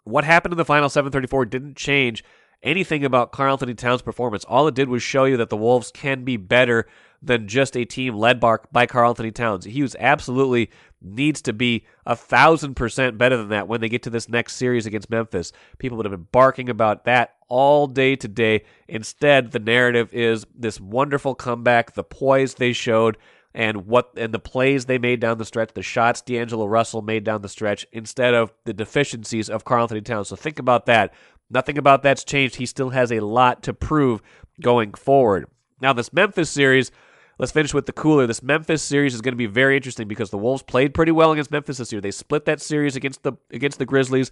what 0.03 0.23
happened 0.23 0.53
in 0.53 0.57
the 0.57 0.65
final 0.65 0.89
734 0.89 1.45
didn't 1.45 1.77
change 1.77 2.23
anything 2.61 3.05
about 3.05 3.31
Karl-Anthony 3.31 3.73
Towns' 3.73 4.01
performance. 4.01 4.43
All 4.45 4.67
it 4.67 4.75
did 4.75 4.89
was 4.89 5.01
show 5.01 5.25
you 5.25 5.37
that 5.37 5.49
the 5.49 5.57
Wolves 5.57 5.91
can 5.91 6.23
be 6.23 6.35
better 6.35 6.87
than 7.21 7.47
just 7.47 7.75
a 7.77 7.85
team 7.85 8.15
led 8.15 8.39
by 8.39 8.85
Karl-Anthony 8.85 9.31
Towns. 9.31 9.65
He 9.65 9.81
was 9.81 9.95
absolutely 9.99 10.69
needs 11.01 11.41
to 11.43 11.53
be 11.53 11.85
a 12.05 12.15
thousand 12.15 12.75
percent 12.75 13.17
better 13.17 13.37
than 13.37 13.49
that 13.49 13.67
when 13.67 13.79
they 13.81 13.87
get 13.87 14.03
to 14.03 14.09
this 14.09 14.27
next 14.27 14.55
series 14.55 14.85
against 14.85 15.09
Memphis. 15.09 15.53
People 15.77 15.97
would 15.97 16.05
have 16.05 16.11
been 16.11 16.27
barking 16.31 16.69
about 16.69 17.05
that 17.05 17.35
all 17.47 17.87
day 17.87 18.15
today. 18.15 18.63
Instead, 18.87 19.51
the 19.51 19.59
narrative 19.59 20.13
is 20.13 20.45
this 20.53 20.79
wonderful 20.79 21.35
comeback, 21.35 21.93
the 21.93 22.03
poise 22.03 22.55
they 22.55 22.73
showed, 22.73 23.17
and 23.53 23.87
what 23.87 24.11
and 24.15 24.33
the 24.33 24.39
plays 24.39 24.85
they 24.85 24.97
made 24.97 25.19
down 25.19 25.37
the 25.37 25.45
stretch, 25.45 25.73
the 25.73 25.81
shots 25.81 26.21
D'Angelo 26.21 26.65
Russell 26.65 27.01
made 27.01 27.23
down 27.23 27.41
the 27.41 27.49
stretch, 27.49 27.85
instead 27.91 28.33
of 28.33 28.51
the 28.65 28.73
deficiencies 28.73 29.49
of 29.49 29.65
Karl-Anthony 29.65 30.01
Towns. 30.01 30.27
So 30.27 30.35
think 30.35 30.59
about 30.59 30.85
that. 30.85 31.13
Nothing 31.49 31.77
about 31.77 32.03
that's 32.03 32.23
changed. 32.23 32.57
He 32.57 32.65
still 32.65 32.91
has 32.91 33.11
a 33.11 33.21
lot 33.21 33.63
to 33.63 33.73
prove 33.73 34.21
going 34.61 34.93
forward. 34.93 35.47
Now, 35.81 35.93
this 35.93 36.13
Memphis 36.13 36.49
series, 36.49 36.91
let's 37.39 37.51
finish 37.51 37.73
with 37.73 37.87
the 37.87 37.91
cooler. 37.91 38.27
This 38.27 38.43
Memphis 38.43 38.83
series 38.83 39.15
is 39.15 39.21
going 39.21 39.33
to 39.33 39.37
be 39.37 39.47
very 39.47 39.75
interesting 39.75 40.07
because 40.07 40.29
the 40.29 40.37
Wolves 40.37 40.61
played 40.61 40.93
pretty 40.93 41.11
well 41.11 41.31
against 41.31 41.49
Memphis 41.51 41.77
this 41.77 41.91
year. 41.91 42.01
They 42.01 42.11
split 42.11 42.45
that 42.45 42.61
series 42.61 42.95
against 42.95 43.23
the 43.23 43.33
against 43.49 43.79
the 43.79 43.85
Grizzlies. 43.85 44.29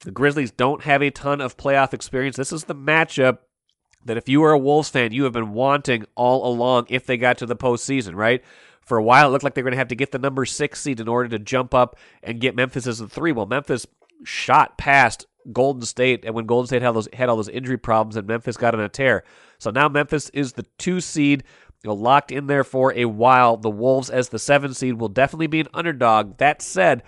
The 0.00 0.12
Grizzlies 0.12 0.52
don't 0.52 0.82
have 0.82 1.02
a 1.02 1.10
ton 1.10 1.40
of 1.40 1.56
playoff 1.56 1.92
experience. 1.92 2.36
This 2.36 2.52
is 2.52 2.64
the 2.64 2.74
matchup 2.74 3.38
that 4.04 4.16
if 4.16 4.28
you 4.28 4.42
are 4.44 4.52
a 4.52 4.58
Wolves 4.58 4.88
fan, 4.88 5.12
you 5.12 5.24
have 5.24 5.32
been 5.32 5.52
wanting 5.52 6.06
all 6.14 6.52
along 6.52 6.86
if 6.88 7.06
they 7.06 7.16
got 7.16 7.38
to 7.38 7.46
the 7.46 7.56
postseason, 7.56 8.14
right? 8.14 8.42
For 8.80 8.98
a 8.98 9.02
while, 9.02 9.28
it 9.28 9.30
looked 9.30 9.44
like 9.44 9.54
they 9.54 9.62
were 9.62 9.70
going 9.70 9.76
to 9.76 9.78
have 9.78 9.88
to 9.88 9.94
get 9.94 10.10
the 10.10 10.18
number 10.18 10.44
six 10.44 10.80
seed 10.80 11.00
in 11.00 11.08
order 11.08 11.28
to 11.28 11.38
jump 11.38 11.72
up 11.72 11.96
and 12.22 12.40
get 12.40 12.56
Memphis 12.56 12.86
as 12.86 12.98
the 12.98 13.08
three. 13.08 13.32
Well, 13.32 13.46
Memphis 13.46 13.86
shot 14.24 14.76
past 14.76 15.26
Golden 15.52 15.82
State, 15.82 16.24
and 16.24 16.34
when 16.34 16.46
Golden 16.46 16.66
State 16.66 16.82
had 16.82 16.94
those 16.94 17.08
had 17.12 17.28
all 17.28 17.36
those 17.36 17.48
injury 17.48 17.78
problems, 17.78 18.16
and 18.16 18.26
Memphis 18.26 18.56
got 18.56 18.74
on 18.74 18.80
a 18.80 18.88
tear. 18.88 19.24
So 19.58 19.70
now 19.70 19.88
Memphis 19.88 20.28
is 20.30 20.52
the 20.52 20.66
two 20.78 21.00
seed, 21.00 21.44
you 21.82 21.88
know, 21.88 21.94
locked 21.94 22.32
in 22.32 22.46
there 22.46 22.64
for 22.64 22.92
a 22.94 23.04
while. 23.04 23.56
The 23.56 23.70
Wolves 23.70 24.10
as 24.10 24.28
the 24.28 24.38
seven 24.38 24.74
seed 24.74 24.94
will 24.94 25.08
definitely 25.08 25.46
be 25.46 25.60
an 25.60 25.68
underdog. 25.74 26.38
That 26.38 26.62
said, 26.62 27.02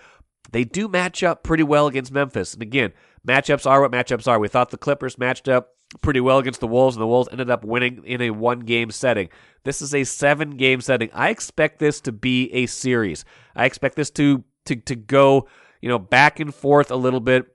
they 0.53 0.65
do 0.65 0.89
match 0.89 1.23
up 1.23 1.43
pretty 1.43 1.65
well 1.65 1.87
against 1.87 2.13
Memphis. 2.13 2.55
And 2.55 2.63
again, 2.63 2.93
matchups 3.27 3.69
are 3.69 3.81
what 3.81 3.93
matchups 3.93 4.29
are. 4.29 4.39
We 4.39 4.49
thought 4.49 4.71
the 4.71 4.79
Clippers 4.79 5.19
matched 5.19 5.49
up 5.49 5.71
pretty 6.01 6.21
well 6.21 6.39
against 6.39 6.61
the 6.61 6.67
Wolves, 6.67 6.97
and 6.97 7.03
the 7.03 7.07
Wolves 7.07 7.29
ended 7.31 7.51
up 7.51 7.65
winning 7.65 8.03
in 8.05 8.21
a 8.23 8.31
one 8.31 8.61
game 8.61 8.91
setting. 8.91 9.29
This 9.65 9.83
is 9.83 9.95
a 9.95 10.05
seven 10.05 10.57
game 10.57 10.81
setting. 10.81 11.11
I 11.13 11.31
expect 11.31 11.79
this 11.79 12.01
to 12.03 12.13
be 12.13 12.53
a 12.53 12.67
series. 12.67 13.25
I 13.55 13.65
expect 13.65 13.97
this 13.97 14.11
to 14.13 14.45
to 14.67 14.77
to 14.77 14.97
go, 14.97 15.49
you 15.81 15.89
know, 15.89 15.99
back 15.99 16.41
and 16.41 16.55
forth 16.55 16.91
a 16.91 16.97
little 16.97 17.21
bit. 17.21 17.47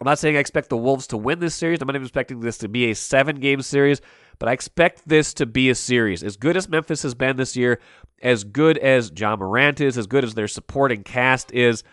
I'm 0.00 0.06
not 0.06 0.18
saying 0.18 0.36
I 0.36 0.40
expect 0.40 0.70
the 0.70 0.76
Wolves 0.76 1.06
to 1.08 1.16
win 1.16 1.38
this 1.38 1.54
series. 1.54 1.80
I'm 1.80 1.86
not 1.86 1.94
even 1.94 2.06
expecting 2.06 2.40
this 2.40 2.58
to 2.58 2.68
be 2.68 2.90
a 2.90 2.94
seven 2.94 3.36
game 3.36 3.62
series, 3.62 4.00
but 4.38 4.48
I 4.48 4.52
expect 4.52 5.06
this 5.08 5.32
to 5.34 5.46
be 5.46 5.70
a 5.70 5.74
series. 5.74 6.22
As 6.22 6.36
good 6.36 6.56
as 6.56 6.68
Memphis 6.68 7.02
has 7.04 7.14
been 7.14 7.36
this 7.36 7.56
year, 7.56 7.80
as 8.20 8.42
good 8.42 8.76
as 8.78 9.12
Ja 9.16 9.36
Morant 9.36 9.80
is, 9.80 9.96
as 9.96 10.06
good 10.06 10.24
as 10.24 10.34
their 10.34 10.48
supporting 10.48 11.04
cast 11.04 11.52
is, 11.52 11.84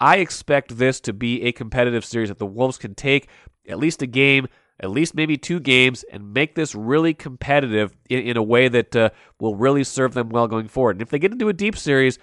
I 0.00 0.18
expect 0.18 0.78
this 0.78 1.00
to 1.00 1.12
be 1.12 1.42
a 1.42 1.52
competitive 1.52 2.04
series 2.04 2.28
that 2.28 2.38
the 2.38 2.46
Wolves 2.46 2.78
can 2.78 2.94
take 2.94 3.28
at 3.68 3.78
least 3.78 4.02
a 4.02 4.06
game 4.06 4.46
at 4.80 4.90
least 4.90 5.14
maybe 5.14 5.36
two 5.36 5.60
games 5.60 6.04
and 6.12 6.32
make 6.32 6.54
this 6.54 6.74
really 6.74 7.14
competitive 7.14 7.96
in, 8.08 8.20
in 8.20 8.36
a 8.36 8.42
way 8.42 8.68
that 8.68 8.94
uh, 8.94 9.10
will 9.40 9.56
really 9.56 9.84
serve 9.84 10.14
them 10.14 10.28
well 10.28 10.46
going 10.46 10.68
forward. 10.68 10.96
And 10.96 11.02
if 11.02 11.10
they 11.10 11.18
get 11.18 11.32
into 11.32 11.48
a 11.48 11.52
deep 11.52 11.76
series, 11.76 12.18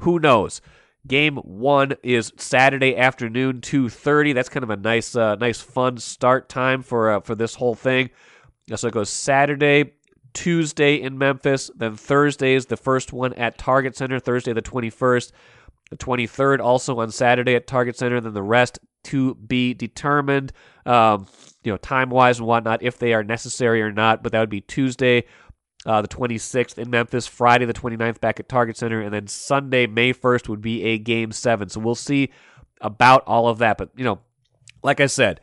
who 0.00 0.18
knows? 0.18 0.60
Game 1.06 1.36
one 1.36 1.94
is 2.02 2.32
Saturday 2.36 2.96
afternoon, 2.96 3.60
two 3.60 3.88
thirty. 3.88 4.32
That's 4.32 4.48
kind 4.48 4.64
of 4.64 4.70
a 4.70 4.76
nice, 4.76 5.14
uh, 5.14 5.36
nice, 5.36 5.60
fun 5.60 5.98
start 5.98 6.48
time 6.48 6.82
for 6.82 7.10
uh, 7.10 7.20
for 7.20 7.36
this 7.36 7.54
whole 7.54 7.76
thing. 7.76 8.10
So 8.74 8.88
it 8.88 8.94
goes 8.94 9.08
Saturday, 9.08 9.92
Tuesday 10.34 10.96
in 10.96 11.16
Memphis, 11.16 11.70
then 11.76 11.94
Thursday 11.94 12.54
is 12.54 12.66
the 12.66 12.76
first 12.76 13.12
one 13.12 13.32
at 13.34 13.56
Target 13.56 13.96
Center, 13.96 14.18
Thursday 14.18 14.52
the 14.52 14.60
twenty 14.60 14.90
first. 14.90 15.32
The 15.90 15.96
23rd 15.96 16.60
also 16.60 16.98
on 17.00 17.10
Saturday 17.10 17.54
at 17.54 17.66
Target 17.66 17.96
Center, 17.96 18.20
then 18.20 18.34
the 18.34 18.42
rest 18.42 18.78
to 19.04 19.34
be 19.36 19.72
determined. 19.72 20.52
Um, 20.84 21.26
you 21.62 21.72
know, 21.72 21.76
time 21.76 22.10
wise 22.10 22.38
and 22.38 22.46
whatnot, 22.46 22.82
if 22.82 22.98
they 22.98 23.12
are 23.12 23.24
necessary 23.24 23.82
or 23.82 23.92
not. 23.92 24.22
But 24.22 24.32
that 24.32 24.40
would 24.40 24.50
be 24.50 24.60
Tuesday, 24.60 25.24
uh, 25.84 26.02
the 26.02 26.08
26th 26.08 26.78
in 26.78 26.90
Memphis, 26.90 27.26
Friday, 27.26 27.64
the 27.64 27.74
29th 27.74 28.20
back 28.20 28.40
at 28.40 28.48
Target 28.48 28.76
Center, 28.76 29.00
and 29.00 29.12
then 29.12 29.26
Sunday, 29.26 29.86
May 29.86 30.12
1st 30.12 30.48
would 30.48 30.60
be 30.60 30.82
a 30.84 30.98
game 30.98 31.32
seven. 31.32 31.68
So 31.68 31.80
we'll 31.80 31.94
see 31.94 32.30
about 32.80 33.22
all 33.26 33.48
of 33.48 33.58
that. 33.58 33.78
But, 33.78 33.90
you 33.96 34.04
know, 34.04 34.20
like 34.82 35.00
I 35.00 35.06
said, 35.06 35.40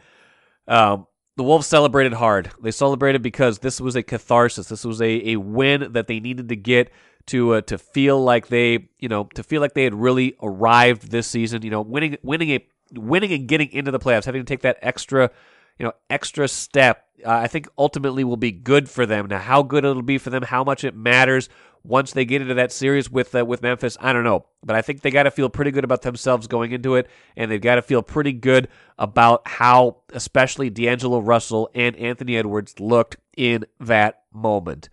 um, 0.67 1.07
the 1.35 1.43
Wolves 1.43 1.67
celebrated 1.67 2.13
hard. 2.13 2.51
They 2.61 2.71
celebrated 2.71 3.21
because 3.21 3.59
this 3.59 3.81
was 3.81 3.95
a 3.95 4.03
catharsis. 4.03 4.67
This 4.67 4.85
was 4.85 5.01
a, 5.01 5.31
a 5.31 5.35
win 5.37 5.93
that 5.93 6.07
they 6.07 6.19
needed 6.19 6.49
to 6.49 6.55
get 6.55 6.91
to 7.27 7.53
uh, 7.53 7.61
to 7.61 7.77
feel 7.77 8.21
like 8.21 8.47
they 8.47 8.89
you 8.99 9.09
know 9.09 9.25
to 9.35 9.43
feel 9.43 9.61
like 9.61 9.73
they 9.73 9.83
had 9.83 9.93
really 9.93 10.35
arrived 10.41 11.11
this 11.11 11.27
season. 11.27 11.61
You 11.61 11.71
know, 11.71 11.81
winning 11.81 12.17
winning 12.23 12.51
a 12.51 12.67
winning 12.93 13.31
and 13.31 13.47
getting 13.47 13.71
into 13.71 13.91
the 13.91 13.99
playoffs, 13.99 14.25
having 14.25 14.41
to 14.41 14.45
take 14.45 14.61
that 14.61 14.77
extra 14.81 15.31
you 15.79 15.85
know, 15.85 15.93
extra 16.09 16.47
step, 16.47 17.05
uh, 17.25 17.31
I 17.31 17.47
think 17.47 17.67
ultimately 17.77 18.23
will 18.23 18.37
be 18.37 18.51
good 18.51 18.89
for 18.89 19.05
them. 19.05 19.27
Now, 19.27 19.39
how 19.39 19.63
good 19.63 19.85
it'll 19.85 20.01
be 20.01 20.17
for 20.17 20.29
them, 20.29 20.43
how 20.43 20.63
much 20.63 20.83
it 20.83 20.95
matters 20.95 21.49
once 21.83 22.13
they 22.13 22.23
get 22.23 22.41
into 22.41 22.53
that 22.53 22.71
series 22.71 23.09
with 23.09 23.35
uh, 23.35 23.45
with 23.45 23.61
Memphis, 23.61 23.97
I 23.99 24.13
don't 24.13 24.23
know. 24.23 24.45
But 24.63 24.75
I 24.75 24.81
think 24.81 25.01
they 25.01 25.11
got 25.11 25.23
to 25.23 25.31
feel 25.31 25.49
pretty 25.49 25.71
good 25.71 25.83
about 25.83 26.01
themselves 26.01 26.47
going 26.47 26.71
into 26.71 26.95
it, 26.95 27.09
and 27.35 27.51
they've 27.51 27.59
got 27.59 27.75
to 27.75 27.81
feel 27.81 28.01
pretty 28.01 28.31
good 28.31 28.69
about 28.97 29.45
how, 29.45 29.97
especially 30.13 30.69
D'Angelo 30.69 31.19
Russell 31.19 31.69
and 31.75 31.95
Anthony 31.97 32.37
Edwards 32.37 32.79
looked 32.79 33.17
in 33.35 33.65
that 33.81 34.21
moment. 34.31 34.89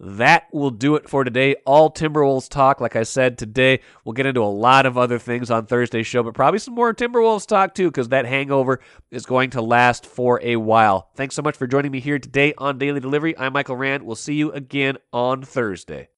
That 0.00 0.48
will 0.52 0.70
do 0.70 0.96
it 0.96 1.08
for 1.08 1.24
today. 1.24 1.56
All 1.66 1.92
Timberwolves 1.92 2.48
talk. 2.48 2.80
Like 2.80 2.96
I 2.96 3.02
said, 3.02 3.36
today 3.36 3.80
we'll 4.04 4.14
get 4.14 4.26
into 4.26 4.42
a 4.42 4.44
lot 4.44 4.86
of 4.86 4.96
other 4.96 5.18
things 5.18 5.50
on 5.50 5.66
Thursday's 5.66 6.06
show, 6.06 6.22
but 6.22 6.34
probably 6.34 6.58
some 6.58 6.74
more 6.74 6.94
Timberwolves 6.94 7.46
talk 7.46 7.74
too, 7.74 7.88
because 7.88 8.08
that 8.08 8.24
hangover 8.24 8.80
is 9.10 9.26
going 9.26 9.50
to 9.50 9.62
last 9.62 10.06
for 10.06 10.40
a 10.42 10.56
while. 10.56 11.10
Thanks 11.14 11.34
so 11.34 11.42
much 11.42 11.56
for 11.56 11.66
joining 11.66 11.92
me 11.92 12.00
here 12.00 12.18
today 12.18 12.54
on 12.56 12.78
Daily 12.78 13.00
Delivery. 13.00 13.36
I'm 13.38 13.52
Michael 13.52 13.76
Rand. 13.76 14.02
We'll 14.04 14.16
see 14.16 14.34
you 14.34 14.50
again 14.52 14.96
on 15.12 15.42
Thursday. 15.42 16.08